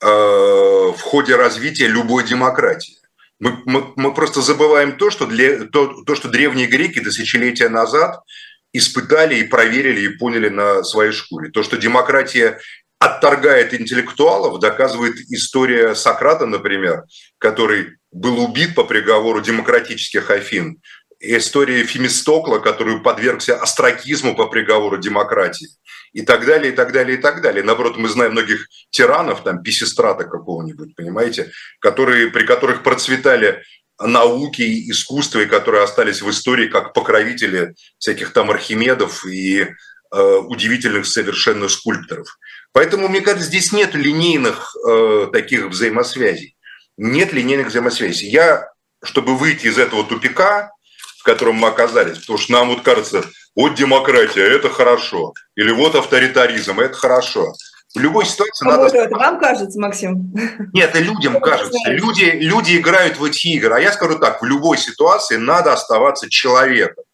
[0.00, 2.96] э, в ходе развития любой демократии.
[3.38, 8.20] Мы, мы, мы просто забываем то что, для, то, то, что древние греки тысячелетия назад
[8.72, 11.50] испытали и проверили и поняли на своей шкуре.
[11.50, 12.58] То, что демократия
[12.98, 17.04] отторгает интеллектуалов, доказывает история Сократа, например,
[17.38, 20.80] который был убит по приговору демократических Афин,
[21.20, 25.68] история Фемистокла, который подвергся остракизму по приговору демократии,
[26.12, 27.62] и так далее, и так далее, и так далее.
[27.62, 33.62] Наоборот, мы знаем многих тиранов, там, Писистрата какого-нибудь, понимаете, которые, при которых процветали
[34.00, 40.36] науки и искусства, и которые остались в истории как покровители всяких там Архимедов и э,
[40.48, 42.38] удивительных совершенно скульпторов.
[42.76, 46.56] Поэтому, мне кажется, здесь нет линейных э, таких взаимосвязей.
[46.98, 48.28] Нет линейных взаимосвязей.
[48.28, 48.68] Я,
[49.02, 50.72] чтобы выйти из этого тупика,
[51.18, 55.94] в котором мы оказались, потому что нам вот кажется, вот демократия, это хорошо, или вот
[55.94, 57.54] авторитаризм, это хорошо.
[57.94, 58.94] В любой ситуации а надо...
[58.94, 60.34] Это вам кажется, Максим?
[60.74, 61.78] Нет, это людям кажется.
[61.86, 63.74] Люди, люди играют в эти игры.
[63.74, 67.04] А я скажу так, в любой ситуации надо оставаться человеком.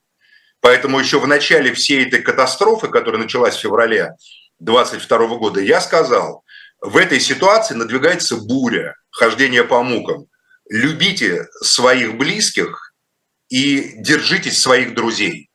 [0.61, 4.17] Поэтому еще в начале всей этой катастрофы, которая началась в феврале
[4.63, 6.45] 22 года, я сказал,
[6.81, 10.27] в этой ситуации надвигается буря, хождение по мукам.
[10.69, 12.95] Любите своих близких
[13.49, 15.51] и держитесь своих друзей.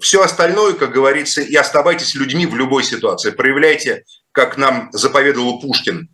[0.00, 3.30] Все остальное, как говорится, и оставайтесь людьми в любой ситуации.
[3.30, 6.08] Проявляйте, как нам заповедовал Пушкин,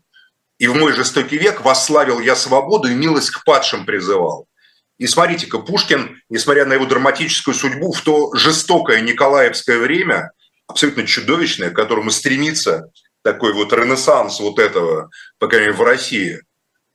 [0.59, 4.49] и в мой жестокий век восславил я свободу и милость к падшим призывал.
[4.99, 10.33] И смотрите-ка, Пушкин, несмотря на его драматическую судьбу, в то жестокое николаевское время,
[10.69, 12.91] абсолютно чудовищное, к которому стремится
[13.23, 16.41] такой вот ренессанс вот этого, по крайней мере, в России,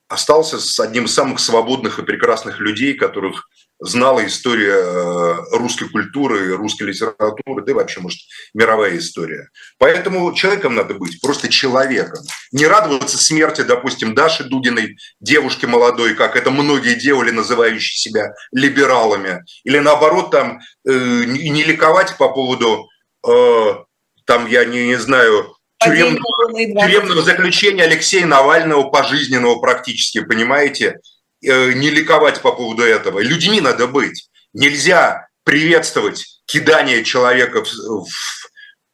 [0.08, 6.56] остался с одним из самых свободных и прекрасных людей, которых знала история э, русской культуры,
[6.56, 8.20] русской литературы, да и вообще, может,
[8.54, 9.50] мировая история.
[9.78, 12.24] Поэтому человеком надо быть, просто человеком.
[12.52, 19.44] Не радоваться смерти, допустим, Даши Дугиной, девушки молодой, как это многие делали, называющие себя либералами.
[19.66, 22.88] Или наоборот, там, э, не ликовать по поводу,
[23.28, 23.76] э,
[24.26, 31.00] там, я не, не знаю, тюремного, тюремного заключения Алексея Навального пожизненного практически, понимаете?
[31.46, 33.20] Э, не ликовать по поводу этого.
[33.20, 34.30] Людьми надо быть.
[34.54, 38.06] Нельзя приветствовать кидание человека в,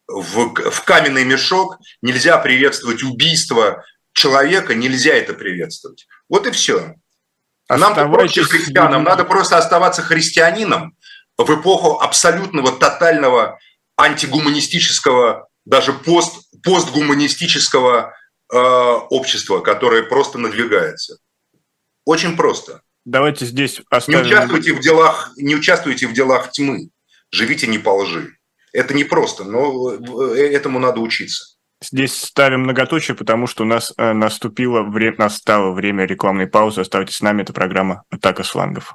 [0.08, 6.06] в, в каменный мешок, нельзя приветствовать убийство человека, нельзя это приветствовать.
[6.28, 6.94] Вот и все.
[7.68, 10.96] А нам, проще христианам, надо просто оставаться христианином
[11.38, 13.60] в эпоху абсолютного, тотального
[14.00, 18.14] антигуманистического, даже пост, постгуманистического
[18.52, 21.18] э, общества, которое просто надвигается.
[22.04, 22.82] Очень просто.
[23.04, 24.22] Давайте здесь оставим...
[24.22, 26.90] Не участвуйте в делах, не участвуйте в делах тьмы.
[27.30, 28.36] Живите не по лжи.
[28.72, 31.56] Это не просто, но э, этому надо учиться.
[31.82, 36.82] Здесь ставим многоточие, потому что у нас э, наступило время, настало время рекламной паузы.
[36.82, 38.94] Оставайтесь с нами, это программа «Атака с флангов».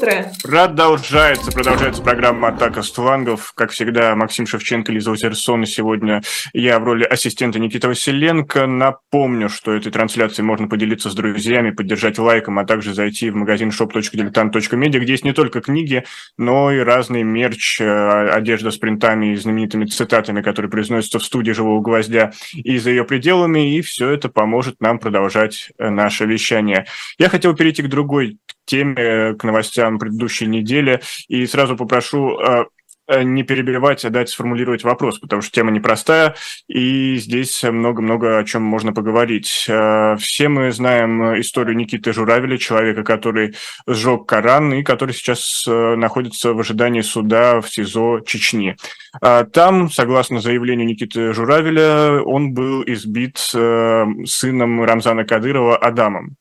[0.00, 0.32] Утро.
[0.42, 3.52] Продолжается, продолжается программа «Атака с флангов».
[3.54, 5.62] Как всегда, Максим Шевченко, Лиза Озерсон.
[5.64, 8.66] И сегодня я в роли ассистента Никита Василенко.
[8.66, 13.70] Напомню, что этой трансляцией можно поделиться с друзьями, поддержать лайком, а также зайти в магазин
[13.70, 16.04] shop.diletant.media, где есть не только книги,
[16.38, 21.52] но и разный мерч, э, одежда с принтами и знаменитыми цитатами, которые произносятся в студии
[21.52, 23.76] «Живого гвоздя» и за ее пределами.
[23.76, 26.86] И все это поможет нам продолжать э, наше вещание.
[27.18, 28.38] Я хотел перейти к другой
[28.70, 31.00] теме, э, к новостям предыдущей недели.
[31.28, 32.66] И сразу попрошу э,
[33.08, 36.36] э, не перебивать, а дать сформулировать вопрос, потому что тема непростая,
[36.68, 39.48] и здесь много-много о чем можно поговорить.
[39.48, 43.56] Все мы знаем историю Никиты Журавеля, человека, который
[43.88, 48.76] сжег Коран и который сейчас находится в ожидании суда в СИЗО Чечни.
[49.20, 56.36] Там, согласно заявлению Никиты Журавеля, он был избит сыном Рамзана Кадырова Адамом.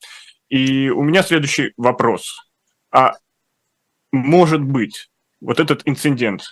[0.49, 2.49] И у меня следующий вопрос.
[2.91, 3.13] А
[4.11, 5.09] может быть,
[5.41, 6.43] вот этот инцидент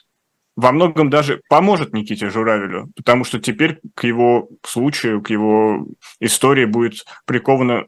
[0.55, 5.87] во многом даже поможет Никите Журавелю, потому что теперь к его случаю, к его
[6.19, 7.85] истории будет приковано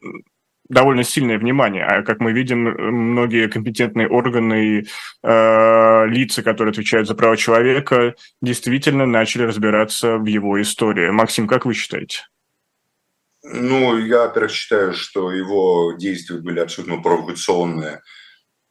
[0.69, 1.83] довольно сильное внимание.
[1.83, 4.87] А как мы видим, многие компетентные органы и
[5.23, 11.09] э, лица, которые отвечают за права человека, действительно начали разбираться в его истории.
[11.09, 12.21] Максим, как вы считаете?
[13.43, 18.01] Ну, я, во-первых, считаю, что его действия были абсолютно провокационные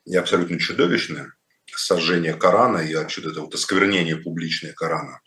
[0.05, 1.33] и абсолютно чудовищные.
[1.75, 5.21] Сожжение Корана и вообще это вот осквернение публичное Корана.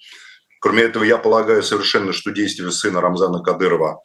[0.60, 4.00] Кроме этого, я полагаю совершенно, что действия сына Рамзана Кадырова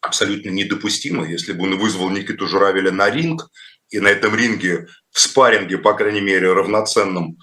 [0.00, 1.26] абсолютно недопустимы.
[1.26, 3.50] Если бы он вызвал Никиту Журавеля на ринг,
[3.90, 7.38] и на этом ринге в спарринге, по крайней мере, равноценном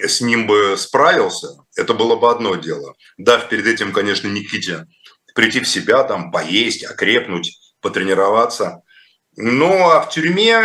[0.00, 1.48] с ним бы справился,
[1.78, 2.94] это было бы одно дело.
[3.16, 4.86] Дав перед этим, конечно, Никите
[5.34, 8.82] прийти в себя, там, поесть, окрепнуть, потренироваться.
[9.36, 10.60] Ну, а в тюрьме,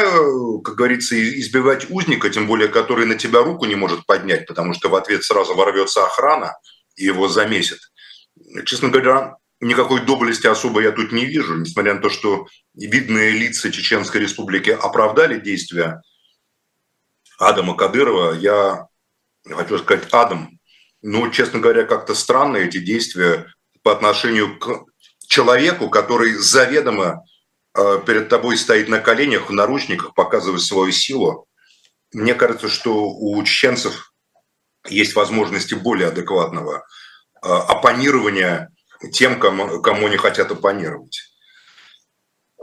[0.63, 4.89] как говорится, избивать узника, тем более, который на тебя руку не может поднять, потому что
[4.89, 6.57] в ответ сразу ворвется охрана,
[6.95, 7.77] и его замесят.
[8.65, 13.71] Честно говоря, никакой доблести особо я тут не вижу, несмотря на то, что видные лица
[13.71, 16.01] Чеченской Республики оправдали действия
[17.37, 18.33] Адама Кадырова.
[18.33, 18.87] Я
[19.47, 20.49] хочу сказать, Адам,
[21.03, 24.85] ну, честно говоря, как-то странно эти действия по отношению к
[25.27, 27.23] человеку, который заведомо
[27.77, 31.45] э, перед тобой стоит на коленях, в наручниках, показывает свою силу.
[32.13, 34.13] Мне кажется, что у чеченцев
[34.87, 38.69] есть возможности более адекватного э, оппонирования
[39.11, 41.32] тем, кому они хотят оппонировать.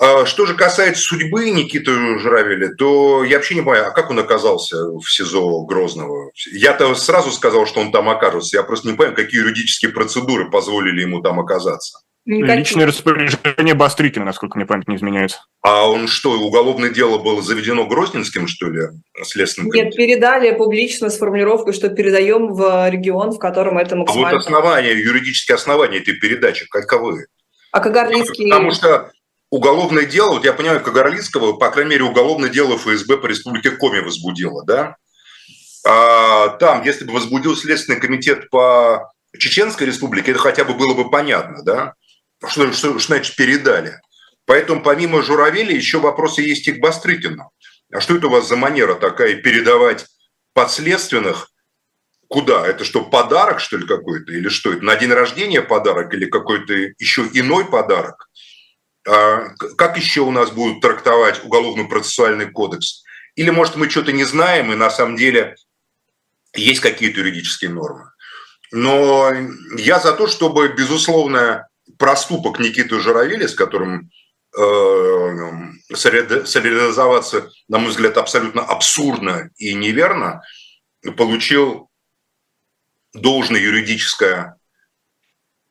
[0.01, 4.19] А что же касается судьбы Никиты Журавеля, то я вообще не понимаю, а как он
[4.19, 6.31] оказался в СИЗО Грозного?
[6.51, 8.57] Я-то сразу сказал, что он там окажется.
[8.57, 11.99] Я просто не понимаю, какие юридические процедуры позволили ему там оказаться.
[12.25, 12.57] Никаких.
[12.57, 15.45] Личное распоряжение Бастрыкина, насколько мне память не изменяется.
[15.61, 18.81] А он что, уголовное дело было заведено Грозненским, что ли,
[19.23, 24.31] следственным Нет, передали публично с формулировкой, что передаем в регион, в котором это максимально...
[24.31, 27.27] А вот основания, юридические основания этой передачи, каковы?
[27.73, 28.49] А Кагарлицкий...
[28.51, 29.11] Потому что
[29.51, 34.01] уголовное дело, вот я понимаю, Кагарлицкого, по крайней мере, уголовное дело ФСБ по республике Коми
[34.01, 34.97] возбудило, да?
[35.87, 41.11] А, там, если бы возбудил Следственный комитет по Чеченской республике, это хотя бы было бы
[41.11, 41.95] понятно, да?
[42.47, 44.01] Что, что, что значит передали?
[44.47, 47.51] Поэтому помимо Журавеля еще вопросы есть и к Бастрыкину.
[47.93, 50.07] А что это у вас за манера такая передавать
[50.55, 51.51] подследственных
[52.29, 52.67] куда?
[52.67, 54.33] Это что, подарок, что ли, какой-то?
[54.33, 58.29] Или что это, на день рождения подарок или какой-то еще иной подарок?
[59.11, 63.03] А как еще у нас будут трактовать уголовно-процессуальный кодекс?
[63.35, 65.57] Или, может, мы что-то не знаем, и на самом деле
[66.55, 68.13] есть какие-то юридические нормы?
[68.71, 69.33] Но
[69.77, 71.67] я за то, чтобы, безусловно,
[71.99, 74.13] проступок Никиты Журавеля, с которым
[74.57, 75.37] э,
[75.93, 80.43] солидаризоваться, на мой взгляд, абсолютно абсурдно и неверно,
[81.17, 81.91] получил
[83.13, 84.60] должное юридическое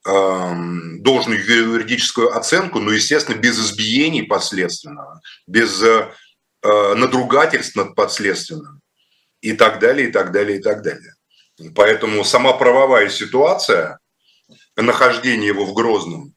[0.05, 6.09] должную юридическую оценку, но, естественно, без избиений подследственного, без э,
[6.63, 8.79] надругательств над подследственным
[9.41, 11.13] и так далее, и так далее, и так далее.
[11.75, 13.99] Поэтому сама правовая ситуация–
[14.75, 16.33] нахождение его в Грозном,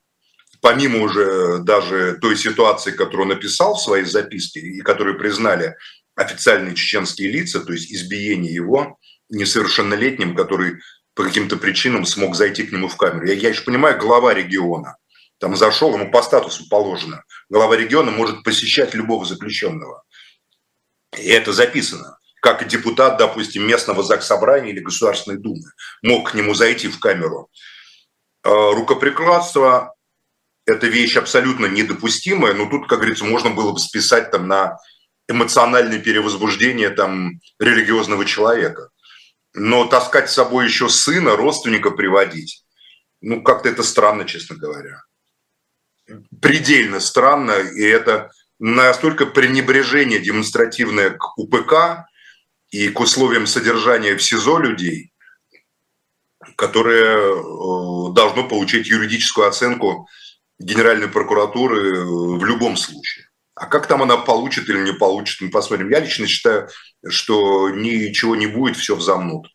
[0.60, 5.76] помимо уже даже той ситуации, которую он написал в своей записке и которую признали
[6.14, 8.98] официальные чеченские лица, то есть избиение его
[9.28, 10.80] несовершеннолетним, который
[11.14, 13.26] по каким-то причинам смог зайти к нему в камеру.
[13.26, 14.96] Я, я еще понимаю, глава региона,
[15.38, 17.24] там зашел, ему по статусу положено.
[17.48, 20.02] Глава региона может посещать любого заключенного.
[21.18, 22.18] И это записано.
[22.40, 25.64] Как и депутат, допустим, местного заксобрания или Государственной Думы
[26.02, 27.50] мог к нему зайти в камеру
[28.44, 29.94] Э, рукоприкладство–
[30.66, 34.78] это вещь абсолютно недопустимая, но тут, как говорится, можно было бы списать там на
[35.28, 38.88] эмоциональное перевозбуждение там религиозного человека.
[39.55, 42.64] Но таскать с собой еще сына, родственника приводить,
[43.20, 45.03] ну, как-то это странно, честно говоря.
[46.40, 52.07] Предельно странно, и это настолько пренебрежение демонстративное к УПК
[52.70, 55.11] и к условиям содержания в СИЗО людей–
[56.57, 60.09] которое э, должно получить юридическую оценку
[60.59, 63.28] Генеральной прокуратуры э, в любом случае.
[63.55, 65.90] А как там она получит или не получит, мы посмотрим.
[65.90, 66.68] Я лично считаю,
[67.07, 69.48] что ничего не будет, все взомнут.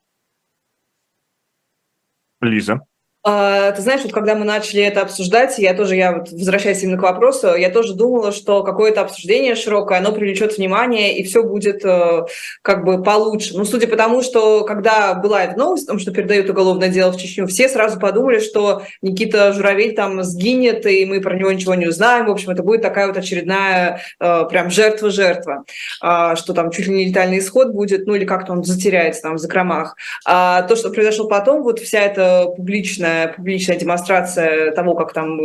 [2.41, 2.81] Лиза.
[3.29, 6.97] А, ты знаешь, вот когда мы начали это обсуждать, я тоже, я вот возвращаясь именно
[6.97, 11.83] к вопросу, я тоже думала, что какое-то обсуждение широкое, оно привлечет внимание, и все будет
[11.83, 12.25] э,
[12.61, 13.57] как бы получше.
[13.57, 17.11] Ну, судя по тому, что когда была эта новость о том, что передают уголовное дело
[17.11, 21.75] в Чечню, все сразу подумали, что Никита Журавель там сгинет, и мы про него ничего
[21.75, 22.27] не узнаем.
[22.27, 25.65] В общем, это будет такая вот очередная э, прям жертва-жертва,
[26.01, 29.35] э, что там чуть ли не летальный исход будет, ну или как-то он затеряется там
[29.35, 29.97] в закромах.
[30.25, 35.39] А то, что произошло потом, вот вся эта публичная публичная демонстрация того, как там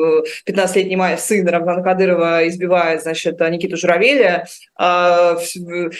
[0.46, 4.46] 15-летний э, сын Рамзана Кадырова избивает, значит, Никиту Журавеля,
[4.76, 5.90] а, все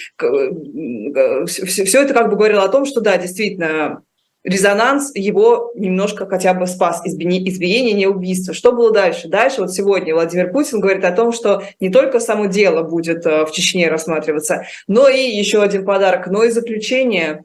[2.03, 4.03] это как бы говорило о том, что да, действительно,
[4.45, 8.55] резонанс его немножко хотя бы спас избиение, не убийство.
[8.55, 9.29] Что было дальше?
[9.29, 13.45] Дальше вот сегодня Владимир Путин говорит о том, что не только само дело будет э,
[13.47, 17.45] в Чечне рассматриваться, но и еще один подарок, но и заключение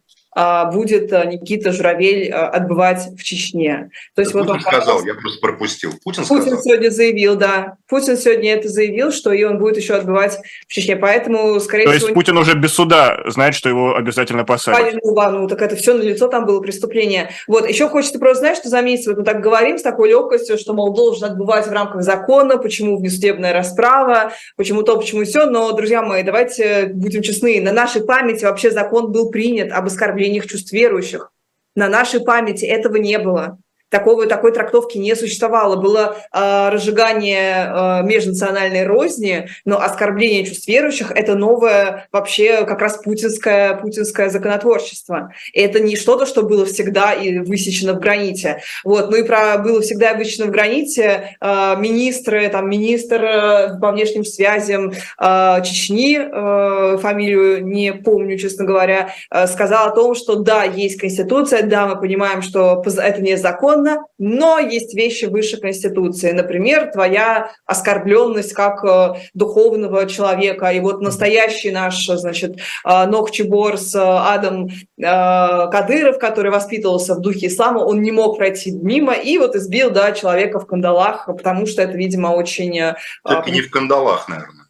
[0.72, 3.90] будет а, Никита Журавель а, отбывать в Чечне.
[4.14, 5.92] То есть Путин вот он сказал, я просто пропустил.
[6.04, 6.64] Путин, Путин сказал.
[6.64, 7.78] сегодня заявил, да.
[7.88, 10.96] Путин сегодня это заявил, что и он будет еще отбывать в Чечне.
[10.96, 12.00] Поэтому, скорее То всего...
[12.02, 15.00] То есть Путин уже без суда знает, что его обязательно посадят.
[15.04, 17.32] Ну, ну, так это все на лицо там было преступление.
[17.48, 20.74] Вот, еще хочется просто, знаешь, что заметить, вот мы так говорим с такой легкостью, что,
[20.74, 26.04] мол, должен отбывать в рамках закона, почему внесудебная расправа, почему то, почему все, но, друзья
[26.04, 30.71] мои, давайте будем честны, на нашей памяти вообще закон был принят об оскорблении оскорблениях чувств
[30.71, 31.32] верующих.
[31.75, 33.57] На нашей памяти этого не было.
[33.90, 35.78] Такого, такой трактовки не существовало.
[35.78, 42.98] Было э, разжигание э, межнациональной розни, но оскорбление чувств верующих– это новое вообще как раз
[42.98, 45.34] путинское, путинское законотворчество.
[45.54, 48.62] И это не что-то, что было всегда и высечено в граните.
[48.84, 49.10] Вот.
[49.10, 54.26] Ну и про было всегда высечено в граните э, министры, там, министр э, по внешним
[54.26, 60.64] связям э, Чечни, э, фамилию не помню, честно говоря, э, сказал о том, что да,
[60.64, 66.32] есть Конституция, да, мы понимаем, что это не закон, законно, но есть вещи выше Конституции.
[66.32, 70.69] Например, твоя оскорбленность как э, духовного человека.
[70.69, 74.69] И вот настоящий наш, значит, э, Нохчеборс э, Адам
[74.99, 80.11] Кадыров, который воспитывался в духе ислама, он не мог пройти мимо и вот избил да,
[80.11, 82.80] человека в кандалах, потому что это, видимо, очень...
[83.23, 84.66] Так и не в кандалах, наверное.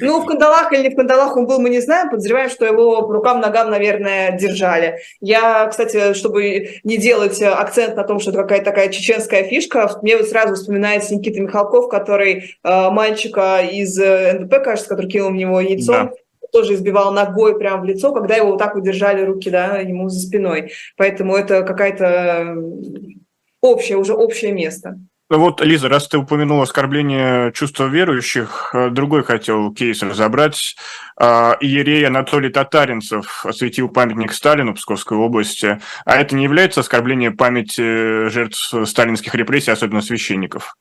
[0.00, 2.10] Ну, в кандалах или не в кандалах он был, мы не знаем.
[2.10, 4.98] Подозреваем, что его по рукам-ногам, наверное, держали.
[5.20, 10.16] Я, кстати, чтобы не делать акцент на том, что это какая-то такая чеченская фишка, мне
[10.16, 15.34] вот сразу вспоминается Никита Михалков, который э, мальчика из э, НДП, кажется, который кинул в
[15.34, 16.10] него яйцо, да
[16.50, 20.20] тоже избивал ногой прямо в лицо, когда его вот так удержали руки, да, ему за
[20.20, 20.72] спиной.
[20.96, 22.56] Поэтому это какая-то
[23.60, 24.98] общее, уже общее место.
[25.30, 30.74] Вот, Лиза, раз ты упомянула оскорбление чувства верующих, э, другой хотел кейс разобрать.
[31.16, 35.80] А, иерей Анатолий Татаринцев осветил памятник Сталину Псковской области.
[36.06, 40.74] А это не является оскорблением памяти жертв сталинских репрессий, особенно священников?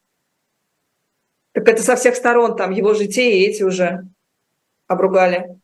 [1.52, 4.06] Так это со всех сторон, там его житей и эти уже
[4.88, 5.60] обругали.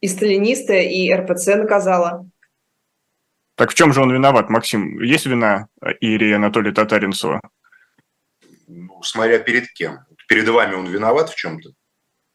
[0.00, 2.26] И сталинисты, и РПЦ наказала.
[3.56, 5.02] Так в чем же он виноват, Максим?
[5.02, 5.68] Есть вина
[6.00, 7.42] Иерея Анатолия Татаринцева?
[8.66, 10.00] Ну, смотря перед кем.
[10.28, 11.70] Перед вами он виноват в чем-то?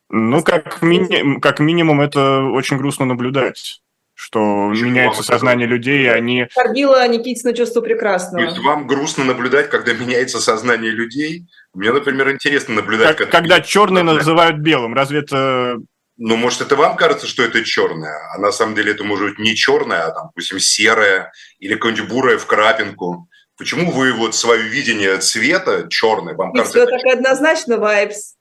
[0.10, 3.82] Ну, как, мини- как минимум, это очень грустно наблюдать
[4.22, 5.76] что Почему меняется сознание это...
[5.76, 6.42] людей, и они...
[6.42, 8.44] Оскорбила Никитина чувство прекрасного.
[8.44, 11.48] То есть вам грустно наблюдать, когда меняется сознание людей?
[11.74, 13.16] Мне, например, интересно наблюдать...
[13.16, 15.78] Как, когда, когда черные называют белым, разве это...
[16.18, 19.40] Ну, может, это вам кажется, что это черное, а на самом деле это может быть
[19.40, 23.29] не черное, а, там, допустим, серое или какое-нибудь бурое в крапинку.
[23.60, 26.64] Почему вы вот свое видение цвета черный, вам И.
[26.64, 28.36] Все так однозначно, вайпс.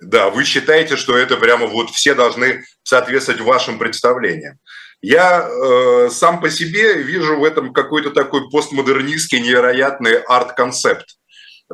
[0.00, 4.58] Да, вы считаете, что это прямо вот все должны соответствовать вашим представлениям.
[5.00, 11.16] Я э, сам по себе вижу в этом какой-то такой постмодернистский невероятный арт-концепт.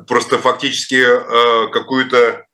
[0.06, 2.46] Просто фактически э, какой-то,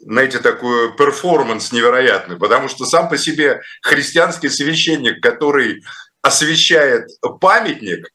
[0.00, 2.38] знаете, такой перформанс невероятный.
[2.38, 5.84] Потому что сам по себе христианский священник, который
[6.22, 7.08] освещает
[7.42, 8.08] памятник,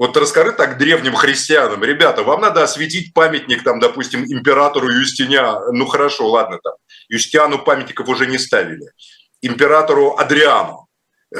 [0.00, 5.84] вот расскажи так древним христианам, ребята, вам надо осветить памятник, там, допустим, императору Юстиня, ну
[5.84, 6.72] хорошо, ладно, там,
[7.10, 8.92] Юстиану памятников уже не ставили,
[9.42, 10.88] императору Адриану.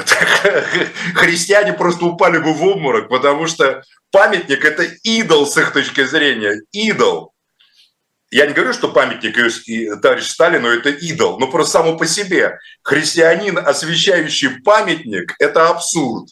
[1.15, 3.81] Христиане просто упали бы в обморок, потому что
[4.11, 7.33] памятник– это идол с их точки зрения, идол.
[8.29, 9.37] Я не говорю, что памятник
[10.03, 12.59] товарищ Сталину– это идол, но просто само по себе.
[12.83, 16.29] Христианин, освещающий памятник– это абсурд.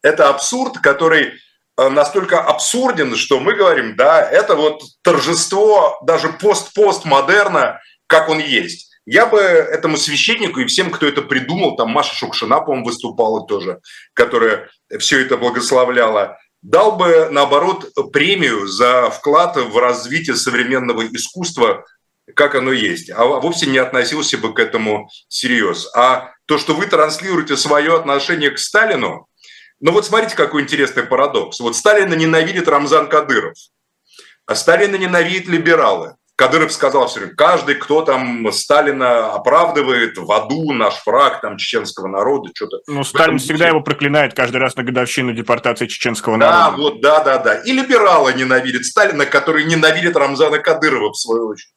[0.00, 1.40] Это абсурд, который
[1.76, 8.90] настолько абсурден, что мы говорим, да, это вот торжество даже пост-пост-модерна, как он есть.
[9.04, 13.80] Я бы этому священнику и всем, кто это придумал, там Маша Шукшина, по-моему, выступала тоже,
[14.14, 14.68] которая
[14.98, 21.84] все это благословляла, дал бы, наоборот, премию за вклад в развитие современного искусства,
[22.36, 25.90] как оно есть, а вовсе не относился бы к этому всерьез.
[25.96, 29.26] А то, что вы транслируете свое отношение к Сталину,
[29.82, 31.60] но вот смотрите, какой интересный парадокс.
[31.60, 33.56] Вот Сталина ненавидит Рамзан Кадыров,
[34.46, 36.14] а Сталина ненавидит либералы.
[36.36, 42.06] Кадыров сказал все время, каждый, кто там Сталина оправдывает в аду, наш враг там чеченского
[42.06, 42.78] народа, что-то.
[42.86, 46.58] Ну, Сталин всегда его проклинает каждый раз на годовщину депортации чеченского народа.
[46.58, 47.54] Да, вот, да, да, да.
[47.56, 51.74] И либералы ненавидят Сталина, который ненавидит Рамзана Кадырова в свою очередь.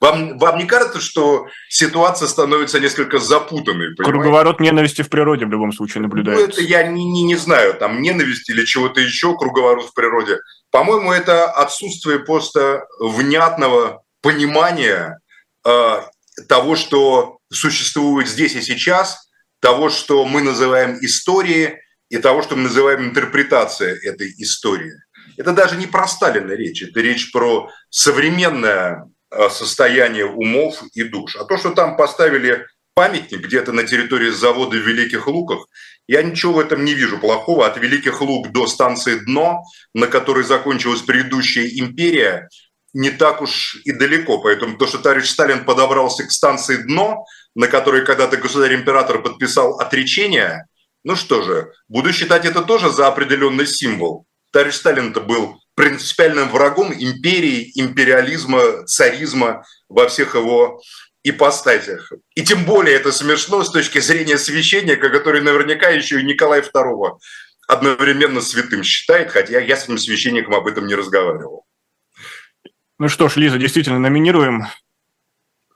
[0.00, 3.94] Вам, вам не кажется, что ситуация становится несколько запутанной?
[3.96, 4.04] Понимаете?
[4.04, 6.46] Круговорот ненависти в природе в любом случае наблюдается.
[6.46, 10.38] Ну, это я не, не, не знаю, там ненависть или чего-то еще, круговорот в природе.
[10.70, 15.18] По-моему, это отсутствие просто внятного понимания
[15.66, 16.02] э,
[16.48, 19.28] того, что существует здесь и сейчас,
[19.60, 21.78] того, что мы называем историей,
[22.08, 24.92] и того, что мы называем интерпретацией этой истории.
[25.36, 29.04] Это даже не про Сталина речь, это речь про современное
[29.50, 31.36] состояние умов и душ.
[31.36, 35.66] А то, что там поставили памятник где-то на территории завода в Великих Луках,
[36.08, 37.66] я ничего в этом не вижу плохого.
[37.66, 39.62] От Великих Лук до станции Дно,
[39.94, 42.48] на которой закончилась предыдущая империя,
[42.94, 44.38] не так уж и далеко.
[44.38, 47.24] Поэтому то, что товарищ Сталин подобрался к станции Дно,
[47.54, 50.64] на которой когда-то государь-император подписал отречение,
[51.04, 54.26] ну что же, буду считать это тоже за определенный символ.
[54.50, 60.82] Товарищ Сталин-то был принципиальным врагом империи, империализма, царизма во всех его
[61.22, 62.12] ипостасях.
[62.34, 67.18] И тем более это смешно с точки зрения священника, который наверняка еще и Николай II
[67.68, 71.64] одновременно святым считает, хотя я с этим священником об этом не разговаривал.
[72.98, 74.66] Ну что ж, Лиза, действительно, номинируем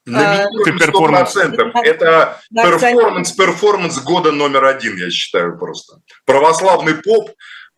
[0.05, 1.37] Номинируем перформанс.
[1.37, 6.01] Это перформанс, перформанс года номер один, я считаю просто.
[6.25, 7.31] Православный поп,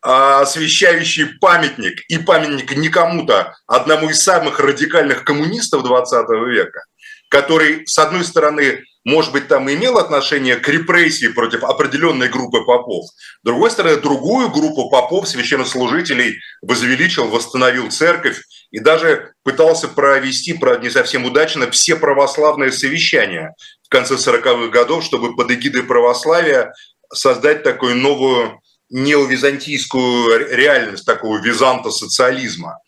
[0.05, 6.85] освящающий памятник, и памятник не кому-то, одному из самых радикальных коммунистов 20 века,
[7.31, 13.07] который, с одной стороны, может быть, там имел отношение к репрессии против определенной группы попов.
[13.07, 20.83] С другой стороны, другую группу попов, священнослужителей, возвеличил, восстановил церковь и даже пытался провести, правда,
[20.83, 26.75] не совсем удачно, все православные совещания в конце 40-х годов, чтобы под эгидой православия
[27.13, 28.61] создать такую новую
[28.95, 32.79] неовизантийскую реальность, такого византа социализма.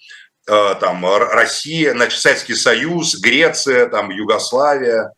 [0.49, 5.13] Э, там Россия, значит, Советский Союз, Греция, там Югославия,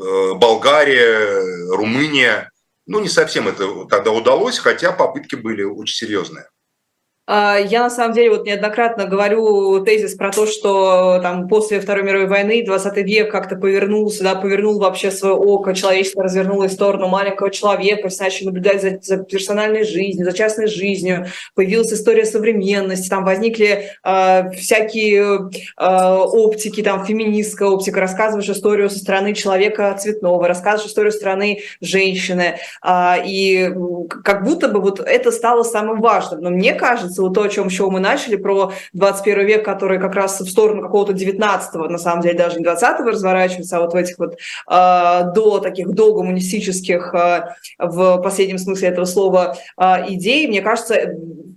[0.00, 2.50] Э, Болгария, Румыния.
[2.86, 6.48] Ну, не совсем это тогда удалось, хотя попытки были очень серьезные.
[7.30, 12.02] А, я на самом деле вот неоднократно говорю тезис про то, что там после Второй
[12.02, 17.08] мировой войны 20 век как-то повернулся, да, повернул вообще свое око, человечество развернулось в сторону
[17.08, 23.10] маленького человека, все начали наблюдать за, за персональной жизнью, за частной жизнью, появилась история современности,
[23.10, 30.48] там возникли э, всякие э, оптики, там феминистская оптика, рассказываешь историю со стороны человека цветного,
[30.48, 33.70] рассказываешь историю со стороны женщины, э, и
[34.24, 36.40] как будто бы вот это стало самым важным.
[36.40, 40.14] Но мне кажется, вот то, о чем еще мы начали, про 21 век, который как
[40.14, 43.96] раз в сторону какого-то 19-го, на самом деле даже не 20-го разворачивается, а вот в
[43.96, 47.48] этих вот э, до таких до гуманистических э,
[47.78, 51.14] в последнем смысле этого слова э, идей, мне кажется,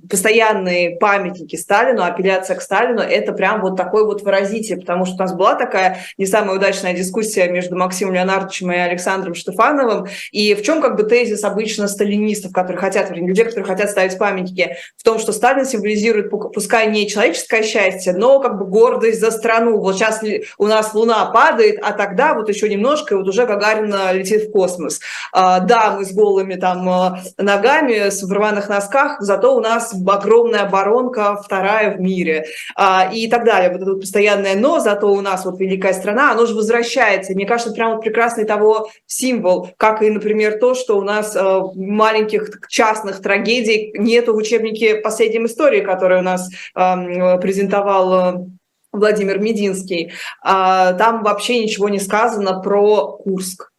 [0.09, 5.19] постоянные памятники Сталину, апелляция к Сталину, это прям вот такой вот выразитель, потому что у
[5.19, 10.63] нас была такая не самая удачная дискуссия между Максимом Леонардовичем и Александром Штефановым, и в
[10.63, 15.03] чем как бы тезис обычно сталинистов, которые хотят, вернее, людей, которые хотят ставить памятники, в
[15.03, 19.77] том, что Сталин символизирует, пускай не человеческое счастье, но как бы гордость за страну.
[19.79, 20.21] Вот сейчас
[20.57, 24.51] у нас Луна падает, а тогда вот еще немножко, и вот уже Гагарин летит в
[24.51, 24.99] космос.
[25.33, 30.61] А, да, мы с голыми там э, ногами, в рваных носках, зато у нас огромная
[30.61, 32.45] оборонка, вторая в мире
[32.75, 33.69] а, и так далее.
[33.71, 37.33] Вот это вот постоянное «но», зато у нас вот великая страна, оно же возвращается.
[37.33, 41.59] Мне кажется, прям вот прекрасный того символ, как и, например, то, что у нас э,
[41.75, 48.45] маленьких частных трагедий нету в учебнике последней истории, который у нас э, презентовал э,
[48.91, 50.11] Владимир Мединский.
[50.41, 53.71] А, там вообще ничего не сказано про Курск.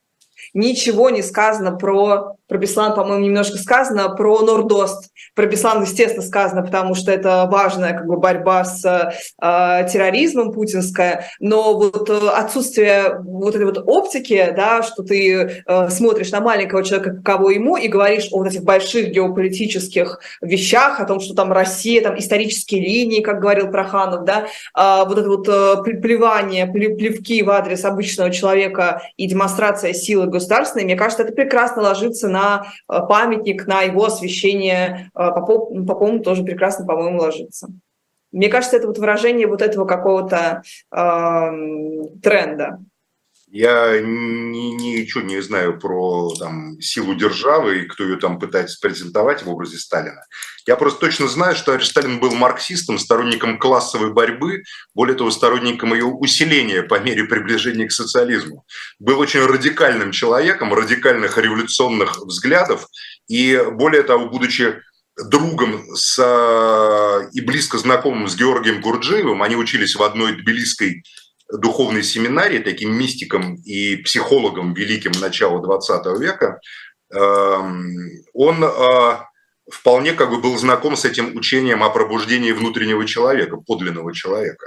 [0.54, 5.10] Ничего не сказано про про Беслан, по-моему, немножко сказано, про Нордост.
[5.34, 11.30] Про Беслан, естественно, сказано, потому что это важная как бы, борьба с э, терроризмом путинская,
[11.40, 16.84] но вот э, отсутствие вот этой вот оптики, да, что ты э, смотришь на маленького
[16.84, 21.52] человека, каково ему, и говоришь о вот этих больших геополитических вещах, о том, что там
[21.52, 24.44] Россия, там исторические линии, как говорил Проханов, да,
[24.78, 30.84] э, вот это вот э, плевание, плевки в адрес обычного человека и демонстрация силы государственной,
[30.84, 36.18] мне кажется, это прекрасно ложится на на э, памятник, на его освещение э, Попов, Попову
[36.20, 37.68] тоже прекрасно, по-моему, ложится.
[38.32, 41.50] Мне кажется, это вот выражение вот этого какого-то э,
[42.22, 42.78] тренда.
[43.54, 49.42] Я ни, ничего не знаю про там, силу державы и кто ее там пытается презентовать
[49.42, 50.24] в образе Сталина.
[50.66, 54.62] Я просто точно знаю, что Сталин был марксистом, сторонником классовой борьбы,
[54.94, 58.64] более того, сторонником ее усиления по мере приближения к социализму.
[58.98, 62.86] Был очень радикальным человеком, радикальных революционных взглядов,
[63.28, 64.80] и более того, будучи
[65.28, 71.04] другом с, и близко знакомым с Георгием Гурджиевым, они учились в одной тбилисской
[71.58, 76.60] духовной семинарии, таким мистиком и психологом великим начала 20 века,
[77.14, 77.94] эм,
[78.32, 79.16] он э,
[79.70, 84.66] вполне как бы был знаком с этим учением о пробуждении внутреннего человека, подлинного человека.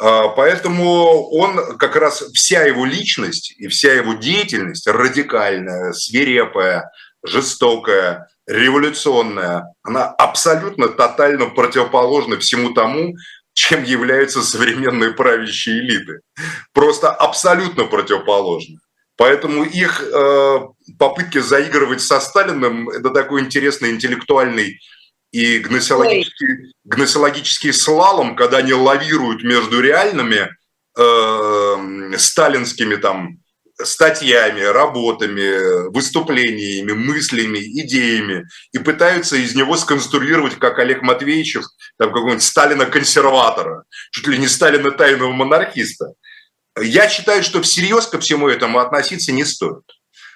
[0.00, 6.90] Э, поэтому он как раз вся его личность и вся его деятельность радикальная, свирепая,
[7.24, 13.14] жестокая, революционная, она абсолютно тотально противоположна всему тому,
[13.54, 16.20] чем являются современные правящие элиты.
[16.72, 18.78] Просто абсолютно противоположно.
[19.16, 20.58] Поэтому их э,
[20.98, 24.80] попытки заигрывать со Сталиным– это такой интересный интеллектуальный
[25.32, 30.48] и гносеологический, гносеологический слалом, когда они лавируют между реальными
[30.98, 33.41] э, сталинскими там
[33.84, 41.64] статьями, работами, выступлениями, мыслями, идеями и пытаются из него сконструировать, как Олег Матвеевичев,
[41.98, 46.14] там какого-нибудь Сталина-консерватора, чуть ли не Сталина тайного монархиста.
[46.80, 49.84] Я считаю, что всерьез ко всему этому относиться не стоит.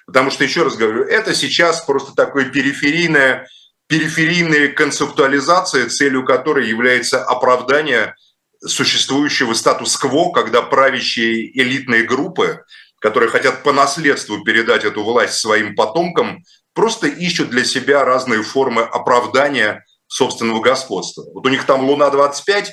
[0.05, 3.47] Потому что, еще раз говорю, это сейчас просто такое периферийное,
[3.87, 8.15] периферийная концептуализация, целью которой является оправдание
[8.65, 12.63] существующего статус-кво, когда правящие элитные группы
[13.07, 16.43] которые хотят по наследству передать эту власть своим потомкам,
[16.73, 21.23] просто ищут для себя разные формы оправдания собственного господства.
[21.33, 22.65] Вот у них там Луна-25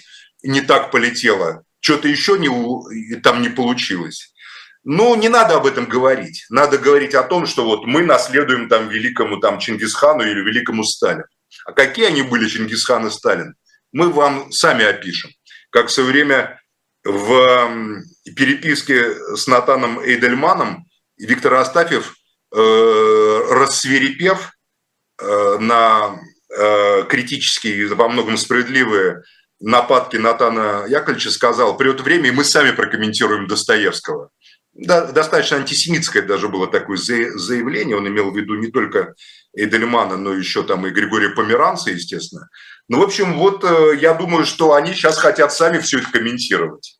[0.42, 4.34] не так полетела, что-то еще не, там не получилось.
[4.82, 6.46] Ну, не надо об этом говорить.
[6.50, 11.24] Надо говорить о том, что вот мы наследуем там великому там Чингисхану или великому Сталину.
[11.64, 13.54] А какие они были, Чингисхан и Сталин,
[13.92, 15.30] мы вам сами опишем.
[15.70, 16.60] Как в свое время
[17.04, 18.02] в
[18.34, 20.86] переписке с Натаном Эйдельманом
[21.18, 22.14] Виктор Астафьев,
[22.54, 24.52] э, рассверепев
[25.20, 26.18] э, на
[26.56, 29.22] э, критические, во многом справедливые
[29.60, 34.30] нападки Натана Яковлевича, сказал, придет время, и мы сами прокомментируем Достоевского.
[34.72, 37.96] Достаточно антисемитское даже было такое заявление.
[37.96, 39.14] Он имел в виду не только
[39.56, 42.48] Эйдельмана, но еще там и Григория Померанца, естественно.
[42.88, 43.62] Ну, в общем, вот
[44.00, 46.93] я думаю, что они сейчас хотят сами все это комментировать.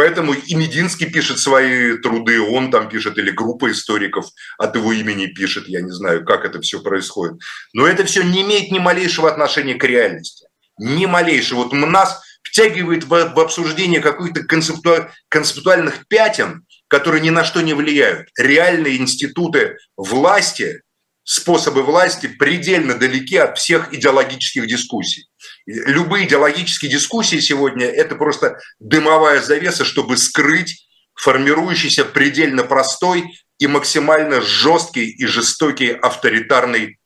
[0.00, 4.24] Поэтому и Мединский пишет свои труды, он там пишет, или группа историков
[4.56, 7.38] от его имени пишет, я не знаю, как это все происходит.
[7.74, 10.46] Но это все не имеет ни малейшего отношения к реальности.
[10.78, 11.64] Ни малейшего.
[11.64, 18.30] Вот нас втягивает в, обсуждение каких-то концепту, концептуальных пятен, которые ни на что не влияют.
[18.38, 20.80] Реальные институты власти,
[21.24, 25.26] способы власти предельно далеки от всех идеологических дискуссий.
[25.66, 33.24] Любые идеологические дискуссии сегодня– это просто дымовая завеса, чтобы скрыть формирующийся предельно простой
[33.58, 36.98] и максимально жесткий и жестокий авторитарный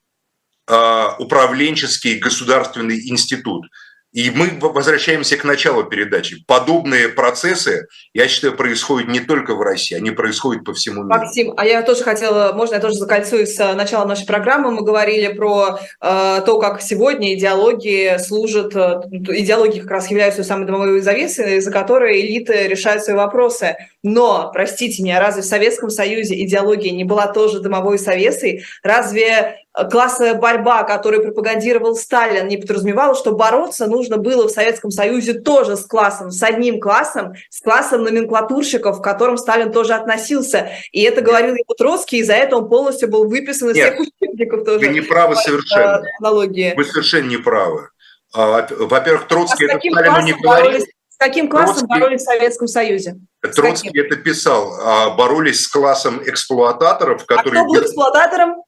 [0.69, 3.67] э, управленческий государственный институт–
[4.15, 6.45] и мы возвращаемся к началу передачи.
[6.47, 11.09] Подобные процессы, я считаю, происходят не только в России, они происходят по всему миру.
[11.09, 15.33] Максим, а я тоже хотела, можно я тоже закольцуюсь с начала нашей программы, мы говорили
[15.33, 21.57] про э, то, как сегодня идеологии служат, э, идеологии как раз являются самой домовой завесой,
[21.57, 23.77] из-за которой элиты решают свои вопросы.
[24.05, 28.63] Но, простите меня, разве в Советском Союзе идеология не была тоже домовой завесой?
[28.83, 35.33] Разве классовая борьба, которую пропагандировал Сталин, не подразумевала, что бороться нужно было в Советском Союзе
[35.33, 40.69] тоже с классом, с одним классом, с классом номенклатурщиков, к которым Сталин тоже относился.
[40.93, 44.07] И это говорил его Троцкий, и за это он полностью был выписан из Нет, всех
[44.21, 44.81] учебников тоже.
[44.81, 46.03] Вы не правы совершенно.
[46.21, 46.75] Аналогии.
[46.77, 47.89] Вы совершенно не правы.
[48.35, 50.85] А, во-первых, Троцкий а это Сталину не говорил.
[51.25, 53.17] Каким классом Троцкий, боролись в Советском Союзе?
[53.41, 54.75] Троцкий это писал.
[54.81, 57.63] А, боролись с классом эксплуататоров, которые...
[57.63, 58.65] А кто был эксплуататором?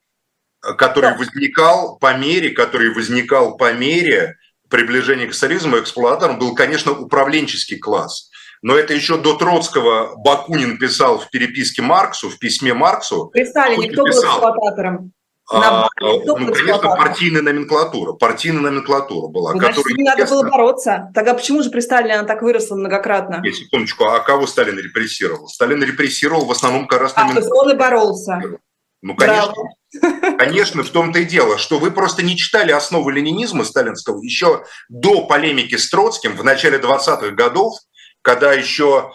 [0.74, 1.16] который да.
[1.16, 4.36] возникал по мере, который возникал по мере
[4.68, 8.30] приближения к социализму, эксплуататором был, конечно, управленческий класс.
[8.62, 13.26] Но это еще до Троцкого Бакунин писал в переписке Марксу, в письме Марксу.
[13.26, 15.12] При Сталине кто был эксплуататором?
[15.49, 18.14] А, ну, конечно, партийная номенклатура.
[18.14, 19.55] Партийная номентатура была.
[19.55, 21.11] Ну, с ней надо было бороться.
[21.14, 23.40] Тогда почему же при Сталине она так выросла многократно?
[23.42, 25.47] Нет, секундочку, а кого Сталин репрессировал?
[25.49, 28.40] Сталин репрессировал в основном как раз а, есть он и боролся.
[29.03, 29.53] Ну, конечно.
[29.53, 30.36] Браво.
[30.38, 35.26] Конечно, в том-то и дело, что вы просто не читали основы ленинизма сталинского еще до
[35.26, 37.74] полемики с Троцким в начале 20-х годов,
[38.22, 39.12] когда еще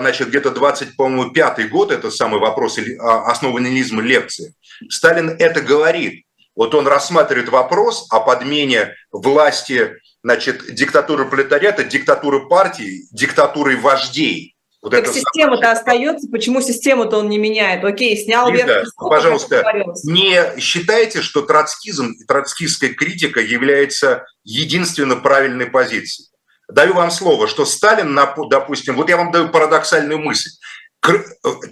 [0.00, 4.54] значит, где-то 25 год, это самый вопрос а, основы ленинизма лекции,
[4.88, 6.24] Сталин это говорит.
[6.56, 14.56] Вот он рассматривает вопрос о подмене власти, значит, диктатуры пролетариата, диктатуры партии, диктатурой вождей.
[14.82, 15.78] Вот так система-то самое...
[15.78, 17.84] остается, почему систему-то он не меняет?
[17.84, 18.88] Окей, снял Лиза, вверх.
[18.96, 26.29] Пожалуйста, не считайте, что троцкизм и троцкистская критика является единственно правильной позицией.
[26.72, 28.18] Даю вам слово, что Сталин,
[28.48, 30.50] допустим, вот я вам даю парадоксальную мысль.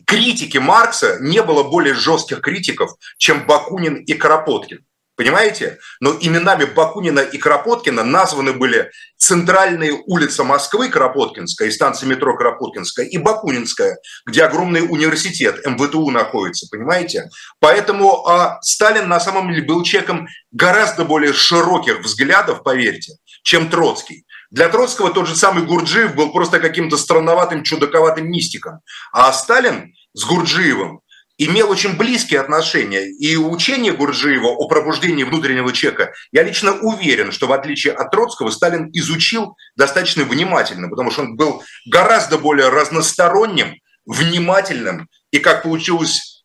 [0.07, 4.81] Критики Маркса не было более жестких критиков, чем Бакунин и Кропоткин.
[5.19, 5.79] Понимаете?
[5.99, 13.05] Но именами Бакунина и Кропоткина названы были центральные улицы Москвы, Кропоткинская, и станция метро Кропоткинская,
[13.05, 17.29] и Бакунинская, где огромный университет, МВТУ находится, понимаете?
[17.59, 24.25] Поэтому а, Сталин на самом деле был человеком гораздо более широких взглядов, поверьте, чем Троцкий.
[24.51, 28.81] Для Троцкого тот же самый Гурджиев был просто каким-то странноватым, чудаковатым мистиком.
[29.13, 31.01] А Сталин с Гурджиевым
[31.37, 33.09] имел очень близкие отношения.
[33.09, 38.51] И учение Гурджиева о пробуждении внутреннего человека, я лично уверен, что в отличие от Троцкого,
[38.51, 43.75] Сталин изучил достаточно внимательно, потому что он был гораздо более разносторонним,
[44.07, 46.38] внимательным и как получилось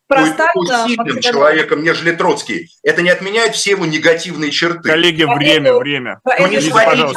[0.87, 2.69] сильным человеком, нежели Троцкий.
[2.83, 4.89] Это не отменяет все его негативные черты.
[4.89, 6.19] Коллеги, время, время.
[6.39, 7.13] Ну не сводите, ну,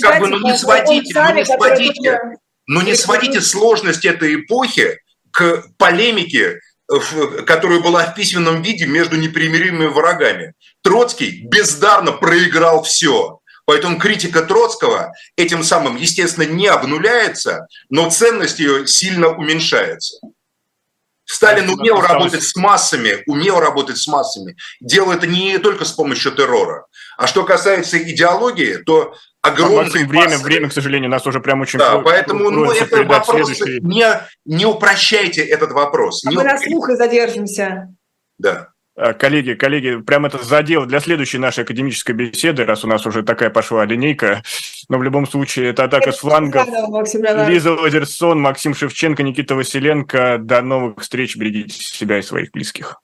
[0.00, 2.20] как бы, ну не сводите, ну не сводите,
[2.66, 4.98] ну не сводите сложность этой эпохи
[5.30, 6.60] к полемике,
[7.46, 10.54] которая была в письменном виде между непримиримыми врагами.
[10.82, 13.40] Троцкий бездарно проиграл все.
[13.66, 20.18] Поэтому критика Троцкого этим самым, естественно, не обнуляется, но ценность ее сильно уменьшается.
[21.24, 24.56] Сталин умел работать с массами, умел работать с массами.
[24.80, 26.86] Делал это не только с помощью террора.
[27.16, 30.44] А что касается идеологии, то огромное время, массы...
[30.44, 31.78] время, к сожалению, нас уже прям очень...
[31.78, 33.80] Да, поэтому ну, это вопрос, следующий...
[33.80, 34.06] не,
[34.44, 36.24] не упрощайте этот вопрос.
[36.26, 37.94] А не мы на слух и задержимся.
[38.38, 38.73] Да.
[38.96, 43.22] А, коллеги, коллеги, прям это задел для следующей нашей академической беседы, раз у нас уже
[43.22, 44.42] такая пошла линейка.
[44.88, 46.66] Но в любом случае, это атака с флангов.
[47.48, 50.38] Лиза Лазерсон, Максим Шевченко, Никита Василенко.
[50.38, 51.36] До новых встреч.
[51.36, 53.00] Берегите себя и своих близких.